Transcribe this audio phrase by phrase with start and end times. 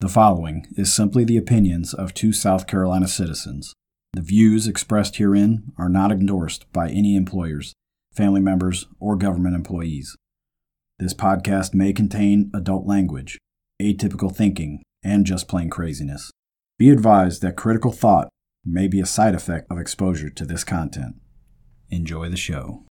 [0.00, 3.74] The following is simply the opinions of two South Carolina citizens.
[4.14, 7.74] The views expressed herein are not endorsed by any employers,
[8.14, 10.16] family members, or government employees.
[10.98, 13.36] This podcast may contain adult language,
[13.80, 16.30] atypical thinking, and just plain craziness.
[16.78, 18.30] Be advised that critical thought
[18.64, 21.16] may be a side effect of exposure to this content.
[21.90, 22.86] Enjoy the show.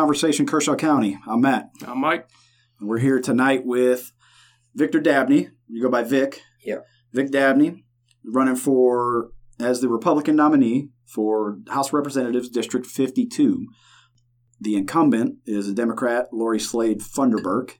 [0.00, 1.18] Conversation, Kershaw County.
[1.28, 1.68] I'm Matt.
[1.86, 2.26] I'm Mike.
[2.80, 4.12] And we're here tonight with
[4.74, 5.50] Victor Dabney.
[5.68, 6.40] You go by Vic.
[6.64, 6.86] Yep.
[7.12, 7.84] Vic Dabney,
[8.24, 9.28] running for
[9.60, 13.66] as the Republican nominee for House Representatives District 52.
[14.58, 17.72] The incumbent is a Democrat, Laurie Slade Funderburk.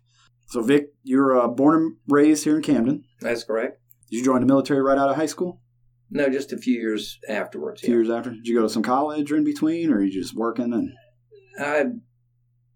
[0.48, 3.04] So, Vic, you're uh, born and raised here in Camden.
[3.22, 3.80] That's correct.
[4.10, 5.62] Did you join the military right out of high school?
[6.10, 7.82] No, just a few years afterwards.
[7.82, 8.28] A few years after?
[8.28, 10.90] Did you go to some college or in between, or are you just working and?
[11.58, 11.84] I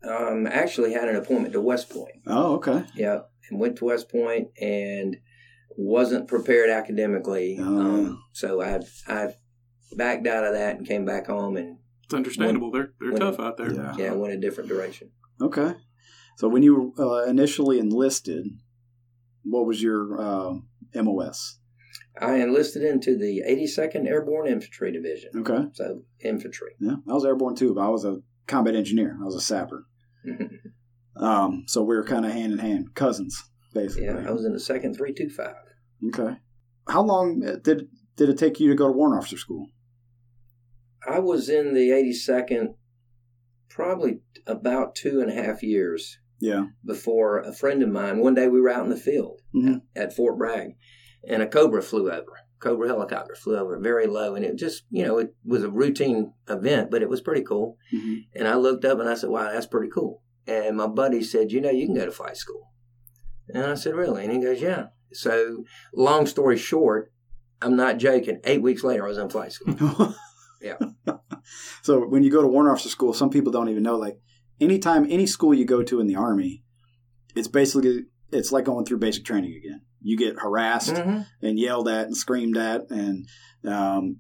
[0.08, 2.16] um, actually had an appointment to West Point.
[2.26, 2.84] Oh, okay.
[2.94, 5.16] Yeah, and went to West Point and
[5.76, 7.58] wasn't prepared academically.
[7.60, 9.34] Oh, um, so I I
[9.96, 12.70] backed out of that and came back home and It's understandable.
[12.70, 13.72] they're they're when- tough out there.
[13.72, 13.94] Yeah.
[13.96, 15.10] yeah went a different direction.
[15.40, 15.74] Okay.
[16.36, 18.46] So when you uh, initially enlisted,
[19.44, 20.54] what was your uh,
[20.94, 21.58] MOS?
[22.20, 25.30] I enlisted into the 82nd Airborne Infantry Division.
[25.36, 25.68] Okay.
[25.74, 26.72] So infantry.
[26.80, 29.16] Yeah, I was airborne too, but I was a combat engineer.
[29.20, 29.86] I was a sapper.
[31.16, 33.40] Um, so we were kind of hand in hand, cousins,
[33.72, 34.06] basically.
[34.06, 35.54] yeah, I was in the second 325.
[36.08, 36.36] Okay.
[36.88, 37.86] How long did
[38.16, 39.68] did it take you to go to warrant officer school?
[41.08, 42.74] I was in the 82nd
[43.70, 46.18] probably about two and a half years.
[46.40, 46.66] Yeah.
[46.84, 48.18] before a friend of mine.
[48.18, 49.82] One day we were out in the field Mhm.
[49.94, 50.72] at Fort Bragg,
[51.26, 52.32] and a Cobra flew over.
[52.64, 56.32] Cobra helicopter flew over very low, and it just you know it was a routine
[56.48, 57.76] event, but it was pretty cool.
[57.94, 58.24] Mhm.
[58.34, 61.52] And I looked up and I said, "Wow, that's pretty cool." And my buddy said,
[61.52, 62.72] "You know, you can go to flight school."
[63.48, 65.64] And I said, "Really?" And he goes, "Yeah." So,
[65.94, 67.12] long story short,
[67.62, 68.40] I'm not joking.
[68.44, 70.14] Eight weeks later, I was in flight school.
[70.62, 70.78] Yeah.
[71.82, 73.96] so when you go to warrant officer school, some people don't even know.
[73.98, 74.18] Like
[74.62, 76.64] anytime any school you go to in the army,
[77.36, 79.82] it's basically it's like going through basic training again.
[80.02, 81.26] You get harassed Mhm.
[81.40, 83.26] and yelled at and screamed at, and
[83.64, 84.16] um,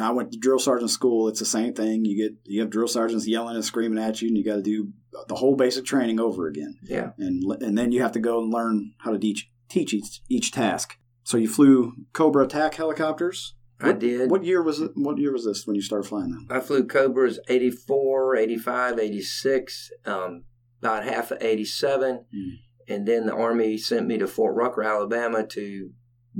[0.00, 1.28] I went to drill sergeant school.
[1.28, 2.04] It's the same thing.
[2.04, 4.62] You get you have drill sergeants yelling and screaming at you, and you got to
[4.62, 4.88] do
[5.28, 6.76] the whole basic training over again.
[6.82, 7.12] Yeah.
[7.18, 10.52] and and then you have to go and learn how to teach teach each, each
[10.52, 10.98] task.
[11.24, 13.54] So you flew Cobra attack helicopters.
[13.80, 14.30] I did.
[14.30, 14.92] What year was it?
[14.94, 16.46] What year was this when you started flying them?
[16.50, 20.44] I flew Cobras 84, 85, 86, um,
[20.80, 22.24] about half of 87.
[22.34, 22.50] Mm.
[22.88, 25.90] And then the Army sent me to Fort Rucker, Alabama to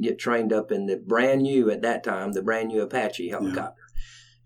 [0.01, 3.83] get trained up in the brand new, at that time, the brand new Apache helicopter.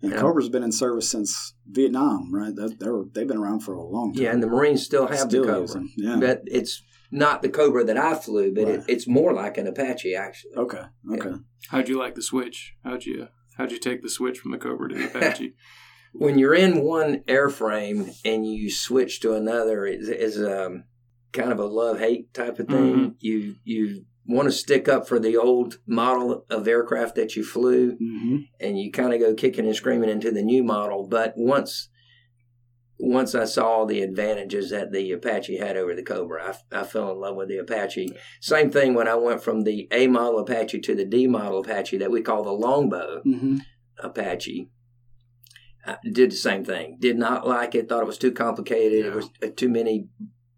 [0.01, 0.19] And Yeah.
[0.19, 2.53] Cobra's been in service since Vietnam, right?
[2.55, 4.23] That, they're, they've been around for a long time.
[4.23, 5.67] Yeah, and the Marines still have Still the Cobra.
[5.73, 6.17] them, Yeah.
[6.19, 8.75] But it's not the Cobra that I flew, but Right.
[8.79, 10.55] it, it's more like an Apache, actually.
[10.55, 10.83] okay.
[11.13, 11.35] Okay.
[11.69, 12.75] How'd you like the switch?
[12.83, 13.27] How'd you
[13.57, 15.55] how'd you take the switch from the Cobra to the Apache?
[16.13, 20.83] when you're in one airframe and you switch to another is is um,
[21.37, 22.95] kind of a love hate type of thing.
[22.95, 23.15] Mhm.
[23.19, 27.91] You you want to stick up for the old model of aircraft that you flew,
[27.97, 31.07] hmm and you kind of go kicking and screaming into the new model.
[31.07, 31.89] But once
[32.99, 37.11] once I saw the advantages that the Apache had over the Cobra, I, I fell
[37.11, 38.09] in love with the Apache.
[38.41, 41.97] Same thing when I went from the A model Apache to the D model Apache
[41.99, 43.21] that we call the Longbow.
[43.23, 43.57] hmm
[43.99, 44.69] Apache.
[45.85, 46.97] I did the same thing.
[46.99, 47.87] Did not like it.
[47.87, 49.05] Thought it was too complicated.
[49.05, 49.11] Yeah.
[49.11, 50.07] It was uh, too many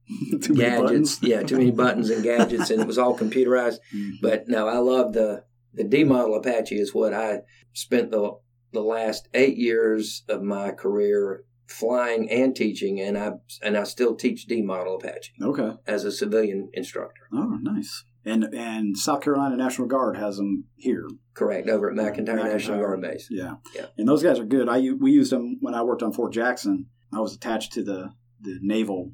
[0.41, 0.81] Too gadgets.
[0.81, 1.19] buttons.
[1.21, 3.77] yeah, too many buttons and gadgets, and it was all computerized.
[3.95, 4.13] Mhm.
[4.21, 6.75] But no, I love the the D model Apache.
[6.79, 7.41] Is what I
[7.73, 8.31] spent the
[8.71, 14.15] the last eight years of my career flying and teaching, and I and I still
[14.15, 15.73] teach D model Apache Okay.
[15.85, 17.21] as a civilian instructor.
[17.31, 18.03] Oh, nice.
[18.25, 21.07] And and South Carolina National Guard has them here.
[21.35, 23.27] Correct over at McEntire National Guard Base.
[23.31, 23.55] Yeah.
[23.75, 23.85] Yeah.
[23.97, 24.67] And those guys are good.
[24.67, 26.87] I we used them when I worked on Fort Jackson.
[27.13, 28.11] I was attached to the
[28.41, 29.13] the naval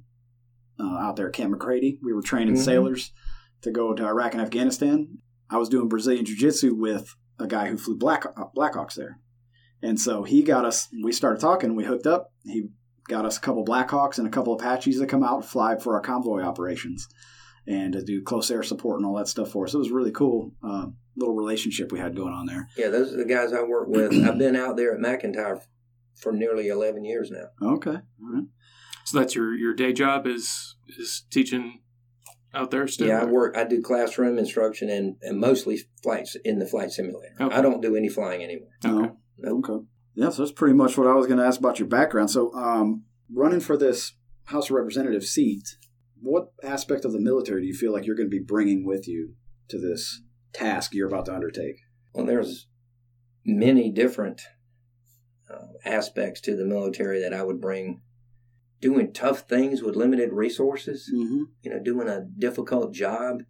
[0.80, 1.98] uh, out there at Camp McCrady.
[2.04, 2.60] We were training Mhm.
[2.64, 3.12] sailors
[3.62, 5.20] to go to Iraq and Afghanistan.
[5.50, 9.20] I was doing Brazilian Jiu Jitsu with a guy who flew Black uh, Blackhawks there,
[9.82, 10.88] and so he got us.
[11.04, 11.76] We started talking.
[11.76, 12.32] We hooked up.
[12.44, 12.70] He
[13.08, 15.94] got us a couple Blackhawks and a couple Apaches that come out and fly for
[15.96, 17.08] our convoy operations.
[17.68, 19.74] and to do close air support and all that stuff for us.
[19.74, 20.52] It was really cool.
[20.64, 20.86] Uh,
[21.18, 22.68] little relationship we had going on there.
[22.78, 24.14] Yeah, those are the guys I work with.
[24.24, 25.60] I've been out there at McEntire
[26.14, 27.46] for nearly 11 years now.
[27.68, 27.90] Okay.
[27.96, 28.44] All right.
[29.06, 31.82] So that's your your day job is is teaching
[32.54, 33.08] out there still.
[33.08, 33.56] Yeah, I work.
[33.56, 37.36] I do classroom instruction and, and mostly flights in the flight simulator.
[37.40, 37.56] Okay.
[37.56, 38.70] I don't do any flying anymore.
[38.84, 39.14] Okay.
[39.38, 39.58] No.
[39.60, 39.86] Okay.
[40.16, 42.32] Yeah, so that's pretty much what I was going to ask about your background.
[42.32, 44.14] So, um, running for this
[44.46, 45.76] House of Representative seat,
[46.22, 49.08] what aspect of the military do you feel like you're going to be bringing with
[49.08, 49.34] you
[49.68, 50.22] to this
[50.54, 51.82] task you're about to undertake?
[52.14, 52.68] Well, there's
[53.46, 54.42] many different
[55.54, 58.02] uh, aspects to the military that I would bring.
[58.82, 61.44] Doing tough things with limited resources, Mm-hmm.
[61.62, 63.44] you know, doing a difficult job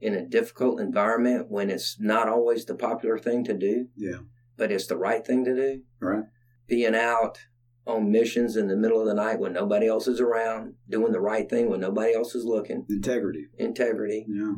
[0.00, 4.18] in a difficult environment when it's not always the popular thing to do, Yeah.
[4.56, 5.82] but it's the right thing to do.
[6.00, 6.24] Right.
[6.66, 7.38] Being out
[7.86, 11.20] on missions in the middle of the night when nobody else is around, doing the
[11.20, 13.46] right thing when nobody else is looking, Integrity.
[13.58, 14.54] integrity, Yeah.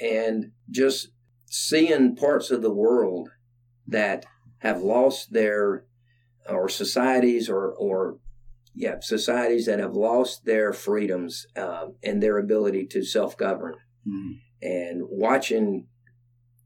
[0.00, 1.10] and just
[1.46, 3.30] seeing parts of the world
[3.86, 4.24] that
[4.58, 5.84] have lost their
[6.48, 8.18] or societies or or
[8.84, 13.74] yeah societies that have lost their freedoms um, and their ability to self-govern
[14.08, 14.30] Mhm.
[14.62, 15.86] and watching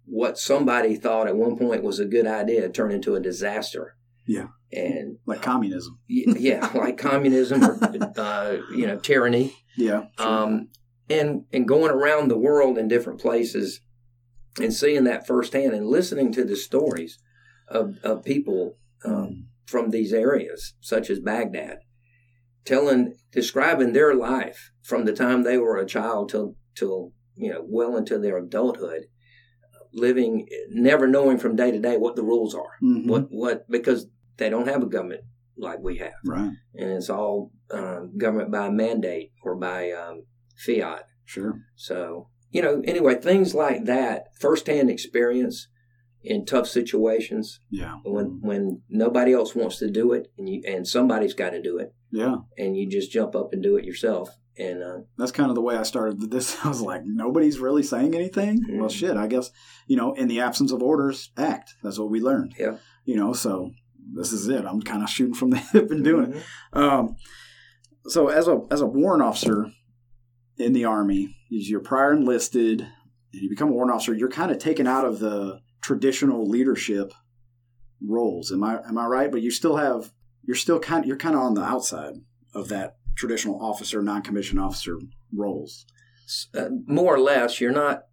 [0.06, 3.96] what somebody thought at one point was a good idea turn into a disaster
[4.26, 4.48] Yeah.
[4.72, 5.98] and Like communism.
[6.08, 7.78] y- yeah like communism or
[8.16, 10.02] uh, you know tyranny Yeah.
[10.18, 10.68] um,
[11.10, 13.80] and and going around the world in different places
[14.60, 17.18] and seeing that firsthand and listening to the stories
[17.68, 21.78] of, of people um, from these areas, such as Baghdad,
[22.64, 27.64] telling, describing their life from the time they were a child till till you know
[27.66, 29.04] well into their adulthood,
[29.92, 33.06] living, never knowing from day to day what the rules are, Mhm.
[33.06, 34.06] what what because
[34.36, 35.22] they don't have a government
[35.56, 36.50] like we have Right.
[36.74, 40.24] and it's all um, government by mandate or by um,
[40.56, 41.06] fiat.
[41.24, 41.60] Sure.
[41.76, 45.68] So, you know, anyway, things like that, firsthand experience
[46.24, 47.98] in tough situations Yeah.
[48.04, 51.78] when when nobody else wants to do it and you and somebody's got to do
[51.78, 52.36] it Yeah.
[52.58, 54.30] and you just jump up and do it yourself.
[54.56, 56.56] And uh, That's kind of the way I started this.
[56.64, 58.64] I was like, nobody's really saying anything.
[58.78, 58.92] Well, Mhm.
[58.92, 59.16] shit.
[59.16, 59.50] I guess
[59.86, 61.74] you know, in the absence of orders, act.
[61.82, 62.54] That's what we learned.
[62.58, 62.76] Yeah.
[63.04, 63.70] You know, so
[64.14, 64.64] this is it.
[64.64, 66.42] I'm kind of shooting from the hip and doing it.
[66.72, 67.16] Um,
[68.06, 69.70] so as a as a warrant officer
[70.56, 74.14] in the army, you're prior enlisted, and you become a warrant officer.
[74.14, 77.12] You're kind of taken out of the traditional leadership
[78.00, 78.50] roles.
[78.50, 79.30] Am I am I right?
[79.30, 80.12] But you still have
[80.46, 82.14] you're still kind you're kind of on the outside
[82.54, 84.98] of that traditional officer, non-commissioned officer
[85.32, 85.84] roles.
[86.58, 88.04] uh, more or less, you're not.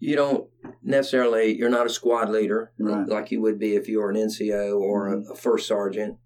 [0.00, 0.48] You don't
[0.82, 1.56] necessarily.
[1.58, 3.08] You're not a squad leader Right.
[3.08, 6.18] like you would be if you were an NCO or a, a first sergeant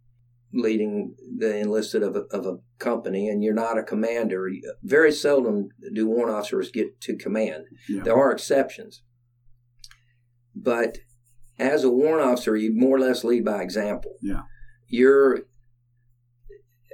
[0.53, 4.51] leading the enlisted of a, of a company, and you're not a commander.
[4.83, 7.65] Very seldom do warrant officers get to command.
[7.89, 8.03] Yeah.
[8.03, 9.03] There are exceptions,
[10.55, 10.99] but
[11.59, 14.17] as a warrant officer, you more or less lead by example.
[14.21, 14.43] Yeah.
[14.89, 15.41] You're.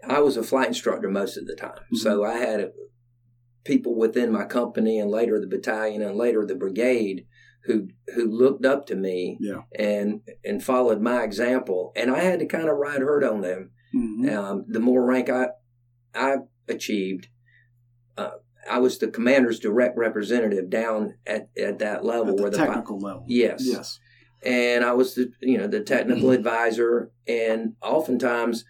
[0.06, 2.70] I was a flight instructor most of the time, so I had
[3.64, 7.26] people within my company and later the battalion and later the brigade
[7.64, 9.62] who who looked up to me Yeah.
[9.76, 13.70] and and followed my example and I had to kind of ride herd on them
[13.94, 14.32] Mhm.
[14.34, 15.49] um, the more rank I
[16.14, 16.37] I
[16.69, 17.28] achieved
[18.16, 18.31] uh,
[18.70, 22.56] I was the commander's direct representative down at, at that level At the where the
[22.59, 23.25] technical level.
[23.29, 23.99] yes Yes.
[24.44, 28.65] and I was the you know the technical advisor, and oftentimes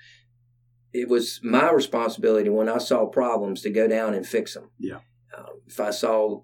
[0.93, 4.71] it was my responsibility when I saw problems to go down and fix them.
[4.78, 5.00] Yeah.
[5.37, 6.43] Um, if I saw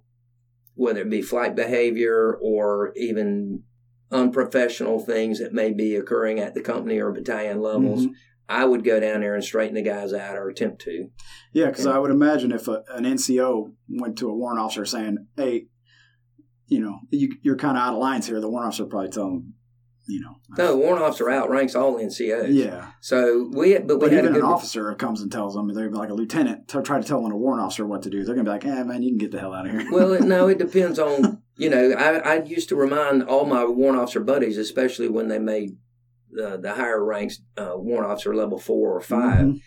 [0.75, 3.63] whether it be flight behavior or even
[4.11, 8.13] unprofessional things that may be occurring at the company or battalion levels, Mhm.
[8.49, 11.09] I would go down there and straighten the guys out or attempt to.
[11.53, 15.27] Yeah, because I would imagine if a, an NCO went to a warrant officer saying,
[15.37, 15.67] "Hey,
[16.67, 19.11] you know, you, you're kind of out of lines here," the warrant officer would probably
[19.11, 19.55] tell them,
[20.07, 22.49] you know, No, the warrant officer outranks all NCOs.
[22.53, 22.91] yeah.
[23.01, 25.73] So we, but we But had a even good an officer comes and tells them,
[25.73, 28.25] they're like a lieutenant, to try to tell a warrant officer what to do.
[28.25, 30.21] They're gonna be like, "Eh, man, you can get the hell out of here." well,
[30.21, 31.93] no, it depends on you know.
[31.93, 35.77] I, I used to remind all my warrant officer buddies, especially when they made
[36.35, 39.61] the, the higher ranks, uh, warrant officer level four or 5 Mhm.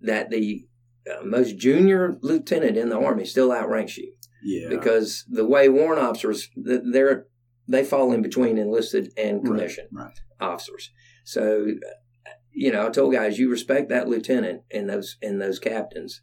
[0.00, 0.66] that the
[1.10, 4.10] uh, most junior lieutenant in the army still outranks you
[4.42, 7.26] yeah, because the way warrant officers they're
[7.68, 10.18] they fall in between enlisted and Right, commissioned right.
[10.40, 10.90] officers.
[11.24, 11.66] So,
[12.26, 16.22] uh, you know, I told guys you respect that lieutenant and those and those captains,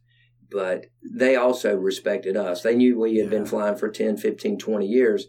[0.50, 2.62] but they also respected us.
[2.64, 5.28] They knew we had been flying for 10, 15, 20 years,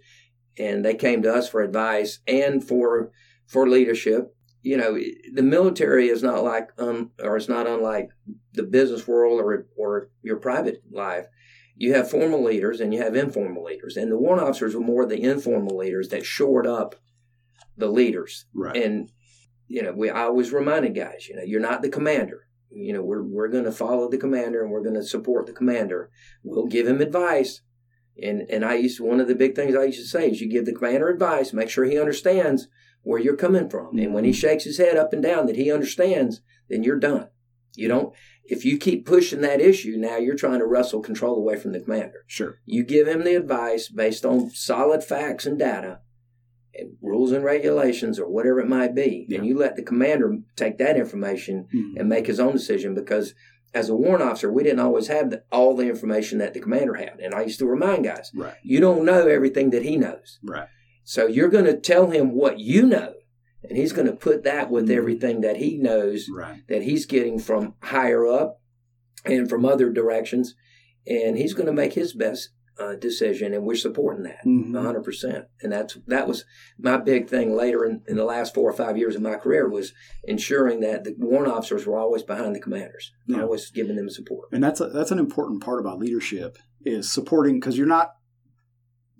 [0.58, 3.10] and they came to us for advice and for
[3.46, 4.34] for leadership.
[4.62, 4.98] You know,
[5.32, 8.10] the military is not like um, or it's not unlike
[8.52, 11.26] the business world or or your private life.
[11.76, 15.04] you have formal leaders and you have informal leaders, and the warrant officers were more
[15.06, 16.94] the informal leaders that shored up
[17.76, 18.46] the leaders.
[18.54, 18.76] Right.
[18.76, 19.10] And
[19.66, 22.46] you know, we I always reminded guys, you know, you're not the commander.
[22.70, 25.52] You know, we're we're going to follow the commander and we're going to support the
[25.52, 26.10] commander.
[26.42, 27.62] We'll give him advice.
[28.22, 30.48] And and I used one of the big things I used to say is you
[30.50, 32.68] give the commander advice, make sure he understands
[33.02, 33.98] where you're coming from.
[33.98, 37.28] And when he shakes his head up and down that he understands, then you're done.
[37.74, 41.56] You don't if you keep pushing that issue, now you're trying to wrestle control away
[41.56, 42.24] from the commander.
[42.26, 42.56] Sure.
[42.66, 46.00] You give him the advice based on solid facts and data,
[46.74, 49.38] and rules and regulations, or whatever it might be, Yeah.
[49.38, 52.00] and you let the commander take that information Mhm.
[52.00, 52.94] and make his own decision.
[52.94, 53.32] Because
[53.74, 56.94] as a warrant officer, we didn't always have the, all the information that the commander
[56.94, 58.54] had, and I used to remind guys, Right.
[58.64, 60.40] you don't know everything that he knows.
[60.42, 60.66] Right.
[61.04, 63.14] So you're going to tell him what you know,
[63.68, 64.96] and he's going to put that with Mhm.
[64.96, 66.62] everything that he knows Right.
[66.68, 68.60] that he's getting from higher up
[69.24, 70.54] and from other directions,
[71.06, 74.72] and he's going to make his best uh, decision, and we're supporting that Mhm.
[74.74, 75.02] 100.
[75.04, 76.46] percent And that's that was
[76.78, 79.68] my big thing later in, in the last four or five years of my career
[79.68, 79.92] was
[80.24, 83.42] ensuring that the warrant officers were always behind the commanders, Yeah.
[83.42, 84.48] always giving them support.
[84.52, 88.12] and that's a, that's an important part about leadership is supporting because you're not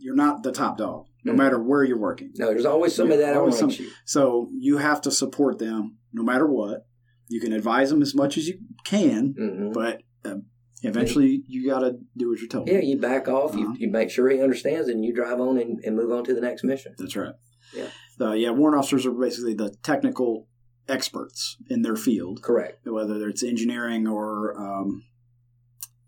[0.02, 1.36] you're not the top dog no Mhm.
[1.36, 3.88] matter where you're working No, there's always somebody Yeah, that always some- you.
[4.04, 6.86] so you have to support them no matter what
[7.28, 10.44] you can advise them as much as you can hmm but um,
[10.82, 13.60] eventually you got to do what you're told Yeah, you back off, Uh-huh.
[13.60, 16.34] you, you make sure he understands, and you drive on and, and move on to
[16.34, 16.94] the next mission.
[16.98, 17.34] that's right
[17.76, 17.88] Yeah.
[18.20, 20.48] uh, yeah warrant officers are basically the technical
[20.88, 22.84] experts in their field Correct.
[22.86, 24.28] whether it's engineering or
[24.60, 25.04] um,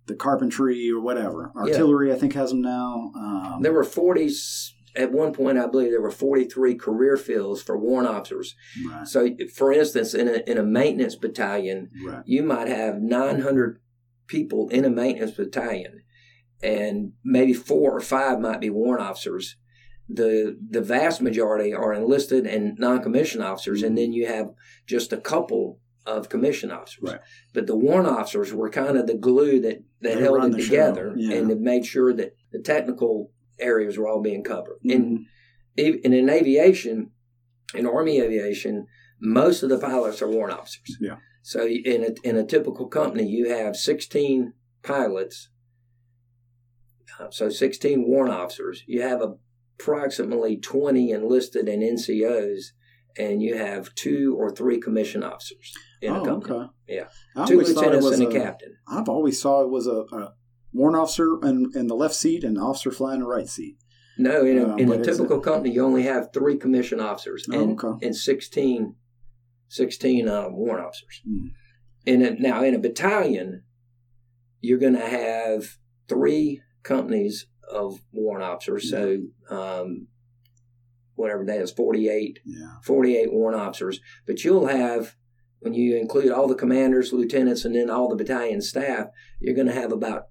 [0.07, 1.63] the carpentry or whatever Yeah.
[1.63, 4.31] artillery i think has them now um, There were 40,
[4.97, 8.55] at one point, I believe there were 43 career fields for warrant officers.
[8.89, 13.81] right, So, for instance, in a, in a maintenance battalion, right you might have 900
[14.27, 16.03] people in a maintenance battalion,
[16.63, 19.57] and maybe four or five might be warrant officers.
[20.09, 24.51] The the vast majority are enlisted and non-commissioned officers, and then you have
[24.87, 27.11] just a couple of commissioned officers.
[27.13, 27.21] Right.
[27.55, 31.13] But the warrant officers were kind of the glue that, that They held it together
[31.17, 31.37] yeah.
[31.37, 34.79] and it made sure that the technical areas were all being covered.
[34.85, 35.25] And Mhm.
[35.77, 37.11] Ev- and in aviation,
[37.75, 38.87] in Army aviation,
[39.21, 40.97] most of the pilots are warrant officers.
[41.01, 41.17] Yeah.
[41.43, 45.51] So in a, in a typical company, you have 16 pilots,
[47.19, 48.85] uh, so 16 warrant officers.
[48.87, 49.21] You have
[49.79, 52.73] approximately 20 enlisted and NCOs,
[53.17, 56.55] and you have two or three commission officers in a oh, company.
[56.55, 56.71] okay.
[56.89, 57.05] Yeah.
[57.37, 58.77] I Two lieutenants was and a a- captain.
[58.89, 60.35] I've always thought it was a, a
[60.73, 63.77] warrant officer in, in the left seat and an officer flying the right seat.
[64.17, 67.61] No, in a, Um, in a typical company, you only have three commission officers Oh,
[67.61, 68.07] and, okay.
[68.07, 68.95] and 16,
[69.69, 71.21] 16 uh, warrant officers.
[71.27, 71.47] Hmm.
[72.07, 73.65] In a, now, in a battalion,
[74.61, 75.79] you're going to have
[76.09, 78.91] three companies of warrant officers.
[78.91, 79.19] So,
[79.51, 80.09] um,
[81.17, 82.75] whatever that is, 48, Yeah.
[82.85, 84.01] 48 warrant officers.
[84.27, 85.17] But you'll have,
[85.61, 89.09] when you include all the commanders, lieutenants, and then all the battalion staff,
[89.41, 90.25] you're going to have about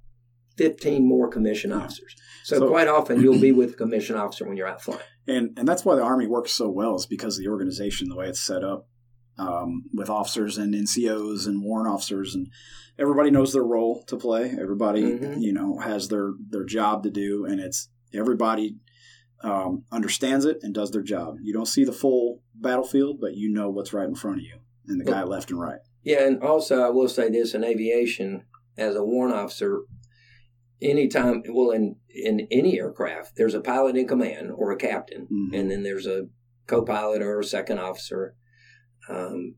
[0.58, 1.80] 15 more commissioned Yeah.
[1.80, 2.16] officers.
[2.44, 5.02] So, So- quite often you'll be with a commissioned officer when you're out flying.
[5.26, 8.16] And and that's why the Army works so well is because of the organization, the
[8.18, 8.90] way it's set up,
[9.38, 12.50] um, with officers and NCOs and warrant officers, and
[13.00, 14.54] everybody knows their role to play.
[14.60, 15.42] Everybody, Mhm.
[15.42, 18.76] you know, has their their job to do, and it's everybody
[19.44, 21.38] um, understands it and does their job.
[21.42, 24.60] You don't see the full battlefield, but you know what's right in front of you
[24.88, 25.80] and the guy left and right.
[26.04, 28.44] Yeah, and also I will say this in aviation,
[28.78, 29.84] as a warrant officer,
[30.82, 35.58] anytime, well, in, in any aircraft, there's a pilot in command or a captain, Mhm.
[35.60, 36.28] and then there's a
[36.68, 38.36] co pilot or a second officer
[39.10, 39.56] um,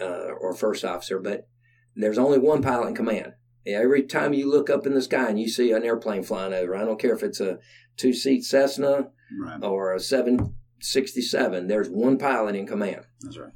[0.00, 1.48] uh, or first officer, but
[1.94, 3.32] there's only one pilot in command.
[3.66, 6.74] Every time you look up in the sky and you see an airplane flying over,
[6.74, 7.58] I don't care if it's a
[8.00, 9.62] two seat Cessna Right.
[9.62, 13.02] or a 767, there's one pilot in command.
[13.20, 13.52] That's right.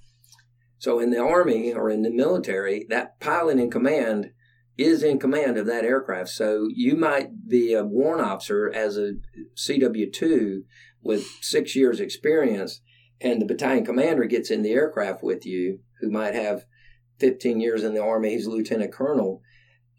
[0.79, 4.31] So in the Army or in the military, that pilot in command
[4.77, 6.29] is in command of that aircraft.
[6.31, 9.15] So you might be a warrant officer as a
[9.57, 10.65] CW2
[11.03, 12.81] with six years experience,
[13.21, 16.67] and the battalion commander gets in the aircraft with you, who might have
[17.21, 19.41] 15 years in the Army, he's a lieutenant colonel.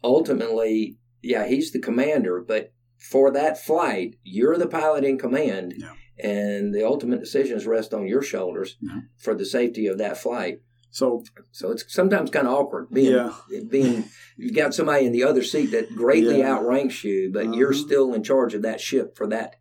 [0.04, 5.92] Ultimately, yeah, he's the commander, but for that flight, you're the pilot in command, Yeah.
[6.18, 9.00] and the ultimate decisions rest on your shoulders Yeah.
[9.16, 10.60] for the safety of that flight.
[10.90, 11.22] So
[11.52, 13.32] So it's sometimes kind of awkward being Yeah.
[13.68, 14.04] being
[14.36, 17.84] you've got somebody in the other seat that greatly outranks you, but you're Uh-huh.
[17.86, 19.56] still in charge of that ship for that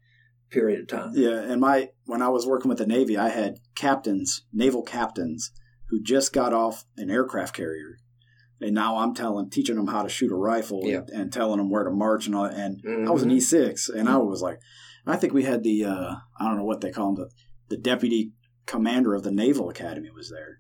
[0.49, 1.11] period of time.
[1.13, 5.51] Yeah, and my when I was working with the Navy, I had captains, naval captains,
[5.89, 7.97] who just got off an aircraft carrier
[8.61, 10.97] and now I'm telling, teaching them how to shoot a rifle Yeah.
[10.99, 12.45] and, and telling them where to march and all.
[12.45, 13.37] And I was an Mhm.
[13.37, 14.59] E6, and I was like,
[15.07, 17.29] I think we had the uh, I don't know what they call him, the,
[17.69, 18.31] the deputy
[18.65, 20.59] commander of the Naval Academy was there.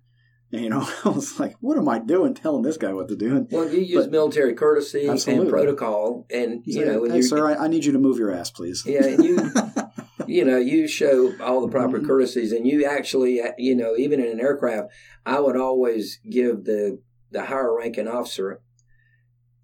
[0.51, 3.15] And, you know, I was like, what am I doing telling this guy what to
[3.15, 3.35] do?
[3.37, 5.45] And Well, you use But- military courtesy Absolutely.
[5.47, 8.19] and protocol, and you said, know, when hey, sir, I, I need you to move
[8.19, 8.83] your ass, please.
[8.85, 9.39] yeah, and you
[10.27, 12.05] you know, you show all the proper Mhm.
[12.07, 14.89] courtesies, and you actually, you know, even in an aircraft,
[15.25, 16.99] I would always give the
[17.35, 18.61] the higher ranking officer,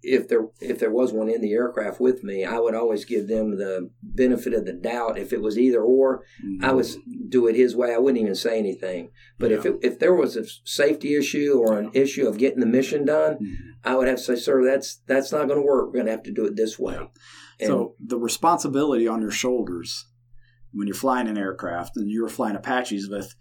[0.04, 3.28] if there if there was one in the aircraft with me, I would always give
[3.28, 5.16] them the benefit of the doubt.
[5.16, 6.24] If it was either or,
[6.60, 6.86] I would
[7.28, 7.94] do it his way.
[7.94, 9.10] I wouldn't even say anything.
[9.38, 12.66] But if it, if there was a safety issue or an issue of getting the
[12.66, 13.54] mission done, Mhm.
[13.84, 15.86] I would have to say, "Sir, that's that's not going to work.
[15.86, 16.96] We're going to have to do it this way."
[17.60, 20.08] And- So the responsibility on your shoulders
[20.72, 23.34] when you're flying an aircraft and you're flying Apaches with,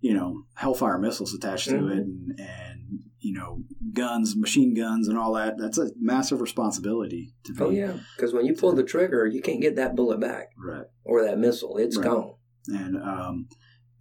[0.00, 1.90] you know, Hellfire missiles attached to Mhm.
[1.92, 3.62] it and, and you know
[3.92, 5.54] guns, machine guns, and all that.
[5.58, 7.62] That's a massive responsibility to be.
[7.64, 10.84] oh yeah, because when you pull the trigger, you can't get that bullet back Right.
[11.04, 11.76] or that missile.
[11.78, 12.04] It's Right.
[12.06, 12.34] gone.
[12.68, 13.48] And um,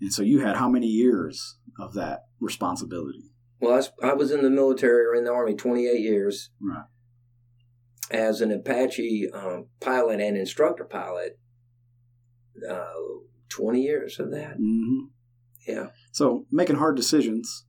[0.01, 3.31] and so you had how many years of that responsibility?
[3.61, 6.85] Well, I was, I was in the military or in the army 28 years Right.
[8.11, 11.39] as an Apache um, pilot and instructor pilot.
[12.69, 12.85] Uh,
[13.49, 14.55] 20 years of that.
[14.57, 15.05] hmm
[15.67, 15.87] Yeah.
[16.11, 17.65] So making hard decisions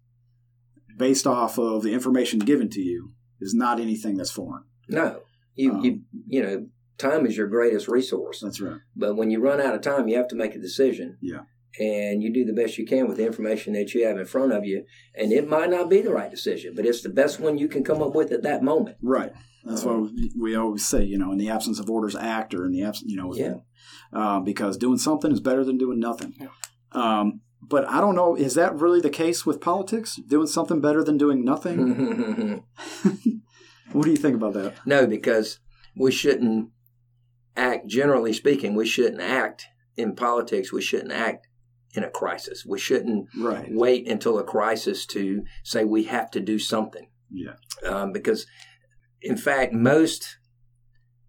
[0.97, 4.65] based off of the information given to you is not anything that's foreign.
[4.89, 5.21] No,
[5.55, 6.67] you Um, you you know,
[6.99, 8.41] time is your greatest resource.
[8.41, 8.81] That's right.
[8.97, 11.19] But when you run out of time, you have to make a decision.
[11.21, 11.43] Yeah.
[11.81, 14.53] And you do the best you can with the information that you have in front
[14.53, 14.85] of you.
[15.17, 17.83] And it might not be the right decision, but it's the best one you can
[17.83, 18.97] come up with at that moment.
[19.03, 19.33] Right.
[19.65, 20.03] That's Uh-huh.
[20.03, 22.83] why we always say, you know, in the absence of orders, act, or in the
[22.85, 23.57] absence, you know, Yeah.
[24.13, 26.35] uh, because doing something is better than doing nothing.
[26.39, 26.49] Yeah.
[26.93, 30.17] Um, but I don't know, is that really the case with politics?
[30.17, 32.63] Doing something better than doing nothing?
[33.93, 34.75] what do you think about that?
[34.87, 35.59] no, because
[35.97, 36.71] we shouldn't
[37.57, 39.67] act, generally speaking, we shouldn't act
[39.97, 41.47] in politics, we shouldn't act
[41.95, 42.65] in a crisis.
[42.67, 43.69] We shouldn't Right.
[43.73, 47.09] wait until a crisis to say we have to do something.
[47.31, 47.55] Yeah.
[47.85, 48.47] um, because
[49.23, 50.39] in fact most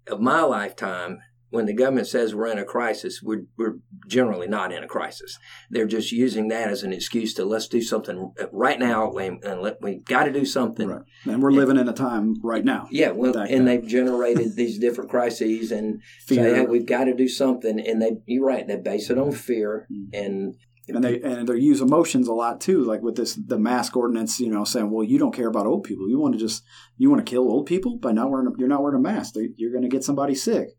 [0.08, 3.76] of my lifetime when the government says we're in a crisis we're, we're
[4.08, 5.38] generally not in a crisis
[5.70, 9.62] they're just using that as an excuse to let's do something right now and, and
[9.62, 11.02] let, we got to do something Right.
[11.26, 12.88] And we're living in a time right now.
[12.92, 13.66] yeah well, and then.
[13.66, 16.44] they've generated these different crises and Fear.
[16.44, 19.32] say hey we've got to do something and they you're right they base it on
[19.32, 20.08] fear Mm.
[20.14, 20.56] and
[20.88, 24.40] and they and they use emotions a lot too like with this the mask ordinance
[24.40, 26.64] you know saying well you don't care about old people you want to just
[26.98, 29.34] you want to kill old people by not wearing a, you're not wearing a mask
[29.58, 30.70] you're going to get somebody sick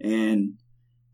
[0.00, 0.54] and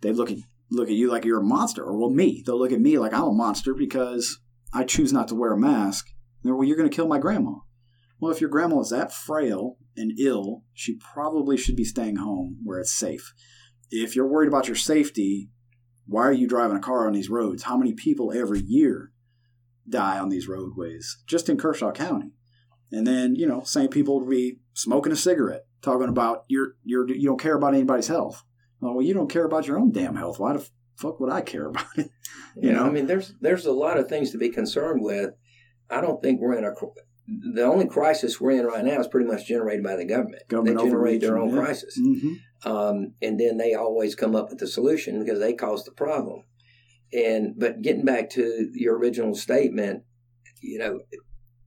[0.01, 0.39] they look at
[0.71, 3.13] look at you like you're a monster or well me they'll look at me like
[3.13, 4.41] i'm a monster because
[4.73, 6.09] i choose not to wear a mask
[6.43, 7.53] and well you're going to kill my grandma
[8.21, 12.59] well if your grandma is that frail and ill she probably should be staying home
[12.65, 13.33] where it's safe
[13.91, 15.51] if you're worried about your safety
[16.07, 17.65] why are you driving a car on these roads?
[17.65, 19.13] How many people every year
[19.89, 22.33] die on these roadways just in Kershaw County?
[22.93, 27.09] And then, you know, same people would be smoking a cigarette, talking about you're you're
[27.09, 28.45] you don't care about anybody's health.
[28.95, 30.39] Well, you don't care about your own damn health.
[30.39, 32.11] Why the fuck would I care about it?
[32.59, 32.87] You know, know?
[32.87, 35.35] I mean, there's there's a lot of things to be concerned with.
[35.91, 36.73] I don't think we're in a.
[37.55, 40.49] The only crisis we're in right now is pretty much generated by the government.
[40.49, 41.61] Government they generate their own yeah.
[41.61, 42.69] crisis, Mm-hmm.
[42.71, 46.45] um, and then they always come up with the solution because they caused the problem.
[47.13, 50.05] And but getting back to your original statement,
[50.63, 51.01] you know,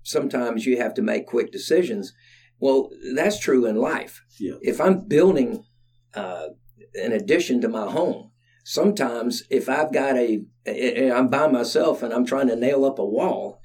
[0.01, 2.13] sometimes you have to make quick decisions.
[2.59, 4.23] Well, that's true in life.
[4.39, 4.55] Yeah.
[4.61, 5.65] If I'm building
[6.13, 6.47] uh,
[6.95, 8.31] an addition to my home,
[8.63, 13.05] sometimes if I've got a, I'm by myself and I'm trying to nail up a
[13.05, 13.61] wall,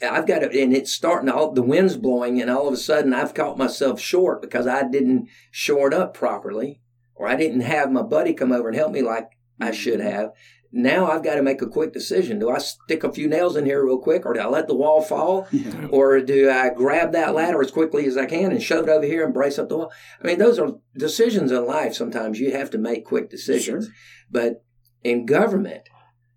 [0.00, 3.12] I've got it, and it's starting, all the wind's blowing, and all of a sudden
[3.12, 6.80] I've caught myself short because I didn't shore it up properly,
[7.14, 10.08] or I didn't have my buddy come over and help me like I should mm-hmm.
[10.08, 10.30] have.
[10.70, 12.38] Now I've got to make a quick decision.
[12.38, 14.74] Do I stick a few nails in here real quick, or do I let the
[14.74, 15.46] wall fall?
[15.58, 15.86] Yeah.
[15.90, 19.04] or do I grab that ladder as quickly as I can and shove it over
[19.04, 19.92] here and brace up the wall?
[20.22, 21.94] I mean, those are decisions in life.
[21.94, 23.86] Sometimes you have to make quick decisions.
[23.86, 23.94] Sure.
[24.30, 24.64] But
[25.02, 25.88] in government,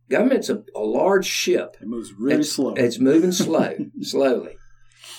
[0.09, 1.77] government's a, a large ship.
[1.81, 2.73] It moves really it's, slow.
[2.73, 4.57] It's moving slow, slowly.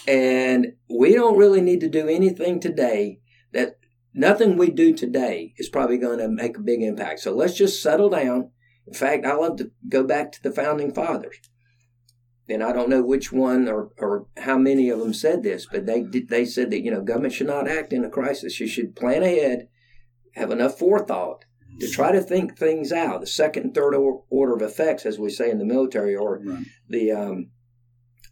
[0.07, 3.20] And we don't really need to do anything today
[3.53, 3.77] that
[4.14, 7.20] nothing we do today is probably going to make a big impact.
[7.20, 8.51] So let's just settle down.
[8.87, 11.37] In fact, I love to go back to the founding fathers.
[12.49, 15.87] And I don't know which one or, or how many of them said this, but
[15.87, 18.59] they did, they said that you know government should not act in a crisis.
[18.61, 19.68] You should plan ahead,
[20.35, 21.45] have enough forethought
[21.81, 23.21] to try to think things out.
[23.21, 26.40] The second and third or, order of effects, as we say in the military, or
[26.45, 26.64] Right.
[26.88, 27.51] the um,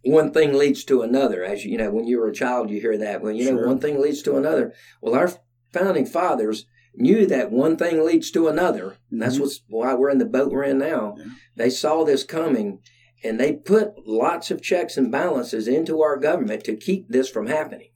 [0.05, 1.45] one thing leads to another.
[1.45, 3.23] As you know, when you were a child, you hear that.
[3.23, 3.67] Well, you know, Sure.
[3.69, 4.75] one thing leads to another.
[5.01, 5.31] Well, our
[5.73, 8.96] founding fathers knew that one thing leads to another.
[9.11, 9.40] And that's Mhm.
[9.40, 11.14] what's why we're in the boat we're in now.
[11.18, 11.24] Yeah.
[11.57, 12.81] They saw this coming
[13.22, 17.46] and they put lots of checks and balances into our government to keep this from
[17.46, 17.90] happening.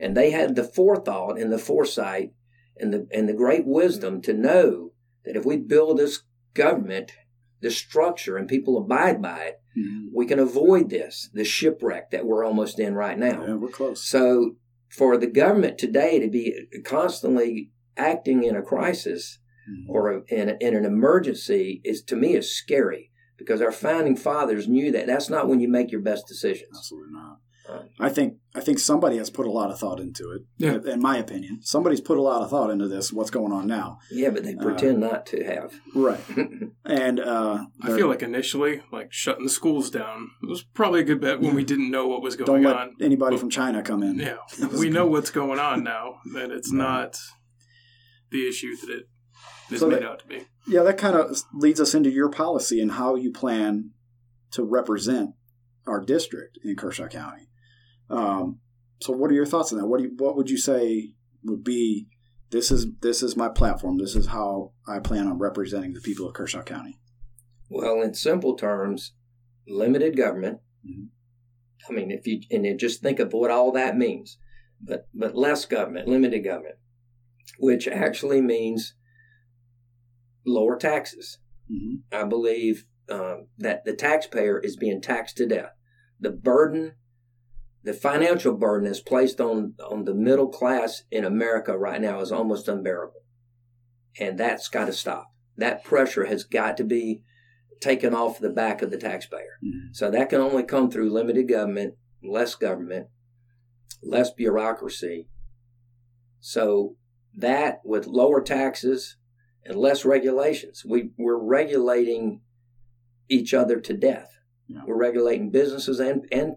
[0.00, 2.32] And they had the forethought and the foresight
[2.76, 4.92] and the and the great wisdom to know
[5.24, 6.22] that if we build this
[6.54, 7.12] government,
[7.60, 10.06] this structure, and people abide by it, Mhm.
[10.14, 13.44] we can avoid this, the shipwreck that we're almost in right now.
[13.46, 14.04] Yeah, we're close.
[14.08, 14.56] So
[14.88, 19.84] for the government today to be constantly acting in a crisis Mhm.
[19.90, 24.90] or in, in an emergency is to me is scary because our founding fathers knew
[24.92, 26.70] that that's not when you make your best decisions.
[26.74, 27.38] Absolutely not.
[27.68, 30.40] Uh, I think I think somebody has put a lot of thought into it.
[30.56, 30.78] Yeah.
[30.90, 33.12] In my opinion, somebody's put a lot of thought into this.
[33.12, 33.98] What's going on now?
[34.10, 35.74] Yeah, but they Uh, pretend not to have.
[35.94, 36.20] Right.
[36.86, 41.20] And uh, I feel like initially, like shutting the schools down was probably a good
[41.20, 42.62] bet when we didn't know what was going on.
[42.62, 42.96] don't let on.
[43.02, 44.18] anybody from China come in.
[44.18, 44.38] Yeah,
[44.78, 46.20] we know what's going on now.
[46.32, 46.78] That it's Right.
[46.78, 47.18] not
[48.30, 49.08] the issue that it
[49.70, 50.46] is So made that- out to be.
[50.66, 53.90] Yeah, that kind of leads us into your policy and how you plan
[54.50, 55.30] to represent
[55.86, 57.48] our district in Kershaw County.
[58.10, 58.60] Um,
[59.00, 59.86] so, what are your thoughts on that?
[59.86, 61.14] What do you, what would you say
[61.44, 62.08] would be
[62.50, 63.98] this is this is my platform.
[63.98, 66.98] This is how I plan on representing the people of Kershaw County.
[67.70, 69.12] Well, in simple terms,
[69.66, 70.60] limited government.
[70.86, 71.08] Mhm.
[71.88, 74.38] I mean, if you and then just think of what all that means,
[74.80, 76.76] but but less government, limited government,
[77.58, 78.94] which actually means
[80.46, 81.38] lower taxes.
[81.70, 82.14] Mm-hmm.
[82.14, 85.72] I believe um, that the taxpayer is being taxed to death.
[86.20, 86.94] The burden,
[87.82, 92.32] the financial burden is placed on on the middle class in America right now is
[92.32, 93.22] almost unbearable,
[94.18, 95.28] and that's got to stop.
[95.56, 97.22] That pressure has got to be
[97.80, 99.58] taken off the back of the taxpayer.
[99.64, 99.94] Mhm.
[99.94, 103.08] So that can only come through limited government, less government,
[104.02, 105.28] less bureaucracy.
[106.40, 106.96] So
[107.36, 109.16] that with lower taxes
[109.64, 112.40] and less regulations, we, we're regulating
[113.28, 114.30] each other to death.
[114.66, 114.80] Yeah.
[114.86, 116.56] We're regulating businesses and, and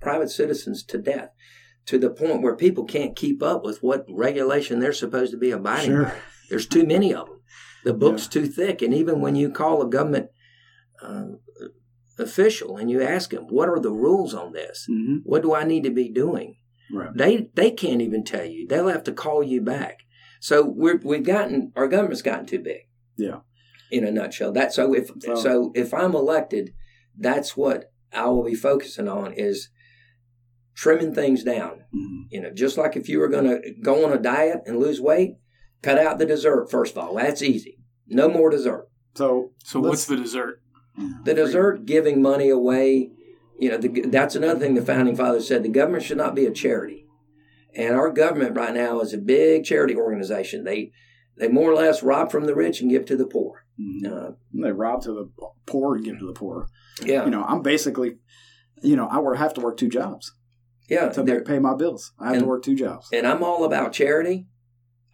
[0.00, 1.30] private citizens to death
[1.86, 5.50] to the point where people can't keep up with what regulation they're supposed to be
[5.50, 6.14] abiding by.
[6.48, 7.40] There's too many of them.
[7.84, 8.82] The book's too thick.
[8.82, 10.28] And even when you call a government
[11.02, 11.40] um,
[12.18, 14.86] official and you ask them, what are the rules on this?
[14.90, 15.18] Mm-hmm.
[15.24, 16.56] What do I need to be doing?
[16.92, 17.10] Right.
[17.14, 18.66] They they can't even tell you.
[18.66, 20.00] They'll have to call you back.
[20.40, 22.80] So we're we've gotten our government's gotten too big.
[23.16, 23.40] Yeah.
[23.92, 26.72] In a nutshell, that so if So- so if I'm elected,
[27.16, 29.68] that's what I will be focusing on is
[30.74, 31.84] trimming things down.
[31.94, 32.22] Mm-hmm.
[32.30, 35.00] You know, just like if you were going to go on a diet and lose
[35.00, 35.36] weight,
[35.82, 37.14] cut out the dessert first of all.
[37.14, 37.78] That's easy.
[38.08, 38.88] No more dessert.
[39.14, 40.62] So, So what's the dessert?
[41.24, 43.10] The dessert giving money away,
[43.58, 45.62] you know, the, that's another thing the founding fathers said.
[45.62, 46.99] The government should not be a charity,
[47.74, 50.64] and our government right now is a big charity organization.
[50.64, 50.92] They
[51.36, 53.64] they more or less rob from the rich and give to the poor.
[53.80, 54.12] Mhm.
[54.12, 55.30] Uh, they rob to the
[55.66, 56.66] poor and give to the poor.
[57.02, 58.18] yeah, You know, I'm basically,
[58.82, 60.34] you know, I have to work two jobs
[60.88, 61.08] yeah.
[61.08, 62.12] to pay my bills.
[62.18, 63.08] I have And- to work two jobs.
[63.12, 64.48] and I'm all about charity.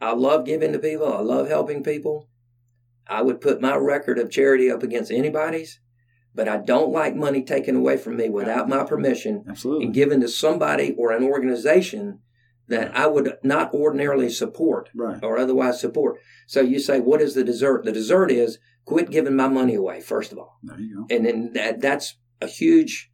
[0.01, 1.13] I love giving to people.
[1.13, 2.29] I love helping people.
[3.09, 5.79] I would put my record of charity up against anybody's,
[6.35, 9.85] but I don't like money taken away from me without my permission Absolutely.
[9.87, 12.19] and given to somebody or an organization
[12.69, 15.23] that I would not ordinarily support Right.
[15.23, 16.19] or otherwise support.
[16.47, 17.85] So you say, what is the dessert?
[17.85, 20.59] The dessert is quit giving my money away, first of all.
[20.63, 21.15] There you go.
[21.15, 23.11] And then that that's a huge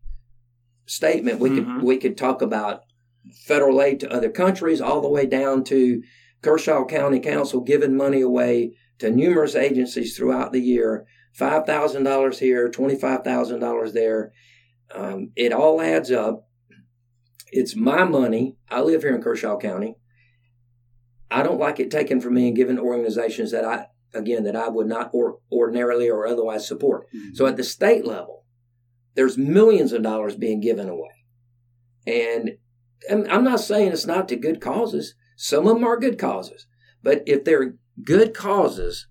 [0.86, 1.38] statement.
[1.40, 1.56] We Mhm.
[1.76, 2.80] could we could talk about
[3.46, 6.02] federal aid to other countries, all the way down to
[6.42, 11.04] Kershaw County Council giving money away to numerous agencies throughout the year.
[11.34, 14.32] Five thousand dollars here, twenty five thousand dollars there.
[14.94, 16.46] Um, it all adds up.
[17.52, 18.56] It's my money.
[18.70, 19.96] I live here in Kershaw County.
[21.30, 24.56] I don't like it taken from me and given to organizations that I again that
[24.56, 27.06] I would not or, ordinarily or otherwise support.
[27.14, 27.34] Mhm.
[27.36, 28.44] So at the state level,
[29.14, 31.24] there's millions of dollars being given away.
[32.06, 32.52] And
[33.08, 35.14] and I'm not saying it's not to good causes.
[35.36, 36.66] Some of them are good causes.
[37.02, 39.08] But if they're good causes,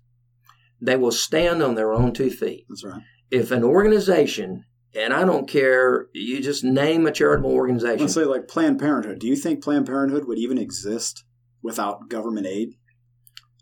[0.80, 2.64] they will stand on their own two feet.
[2.68, 3.02] That's right.
[3.30, 8.00] If an organization, and I don't care, you just name a charitable organization.
[8.00, 9.18] Let's say like Planned Parenthood.
[9.18, 11.24] Do you think Planned Parenthood would even exist
[11.62, 12.74] without government aid?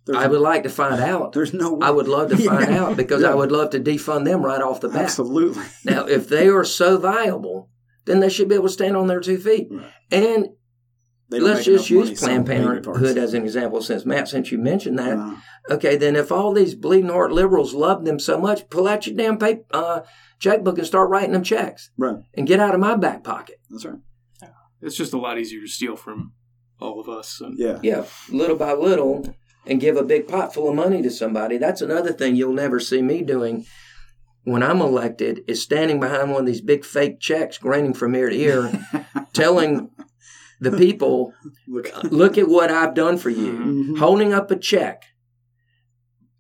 [0.07, 1.33] There's, I would like to find out.
[1.35, 1.87] there's no way.
[1.87, 2.85] I would love to find Yeah.
[2.85, 3.31] out because Yeah.
[3.31, 5.03] I would love to defund them right off the bat.
[5.05, 5.63] Absolutely.
[5.85, 7.69] Now, if they are so viable,
[8.07, 9.69] then they should be able to stand on their two feet.
[9.71, 9.87] Right.
[10.11, 10.49] And
[11.31, 15.17] Let's just use Planned Parenthood as an example, since Matt, since you mentioned that.
[15.17, 15.37] Uh,
[15.69, 19.17] Okay, then if all these bleeding heart liberals love them so much, pull out your
[19.17, 20.01] damn paper, uh,
[20.39, 22.17] checkbook and start writing them checks right.
[22.35, 23.61] and get out of my back pocket.
[23.69, 23.99] That's right.
[24.83, 26.33] It's just a lot easier to steal from
[26.81, 27.41] all of us.
[27.41, 27.79] And Yeah.
[27.83, 29.35] Yeah, little by little,
[29.67, 31.59] and give a big pot full of money to somebody.
[31.59, 33.67] That's another thing you'll never see me doing
[34.45, 38.31] when I'm elected is standing behind one of these big fake checks, grinning from ear
[38.31, 38.87] to ear,
[39.35, 39.91] telling
[40.61, 41.33] the people,
[41.69, 41.91] Look.
[42.05, 43.99] "Look at what I've done for you." Mhm.
[43.99, 45.03] holding up a check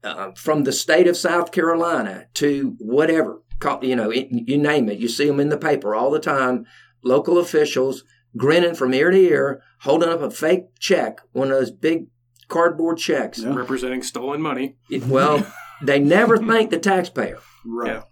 [0.02, 3.42] uh, from the state of South Carolina to whatever,
[3.82, 4.98] you know, it, you name it.
[4.98, 6.64] You see them in the paper all the time.
[7.02, 8.04] Local officials
[8.36, 12.06] grinning from ear to ear, holding up a fake check, one of those big
[12.48, 13.38] cardboard checks.
[13.40, 13.54] Yeah.
[13.54, 14.76] representing stolen money.
[14.90, 15.46] It- well,
[15.82, 17.38] they never thank the taxpayer.
[17.64, 17.88] Right.
[17.94, 18.02] Yeah.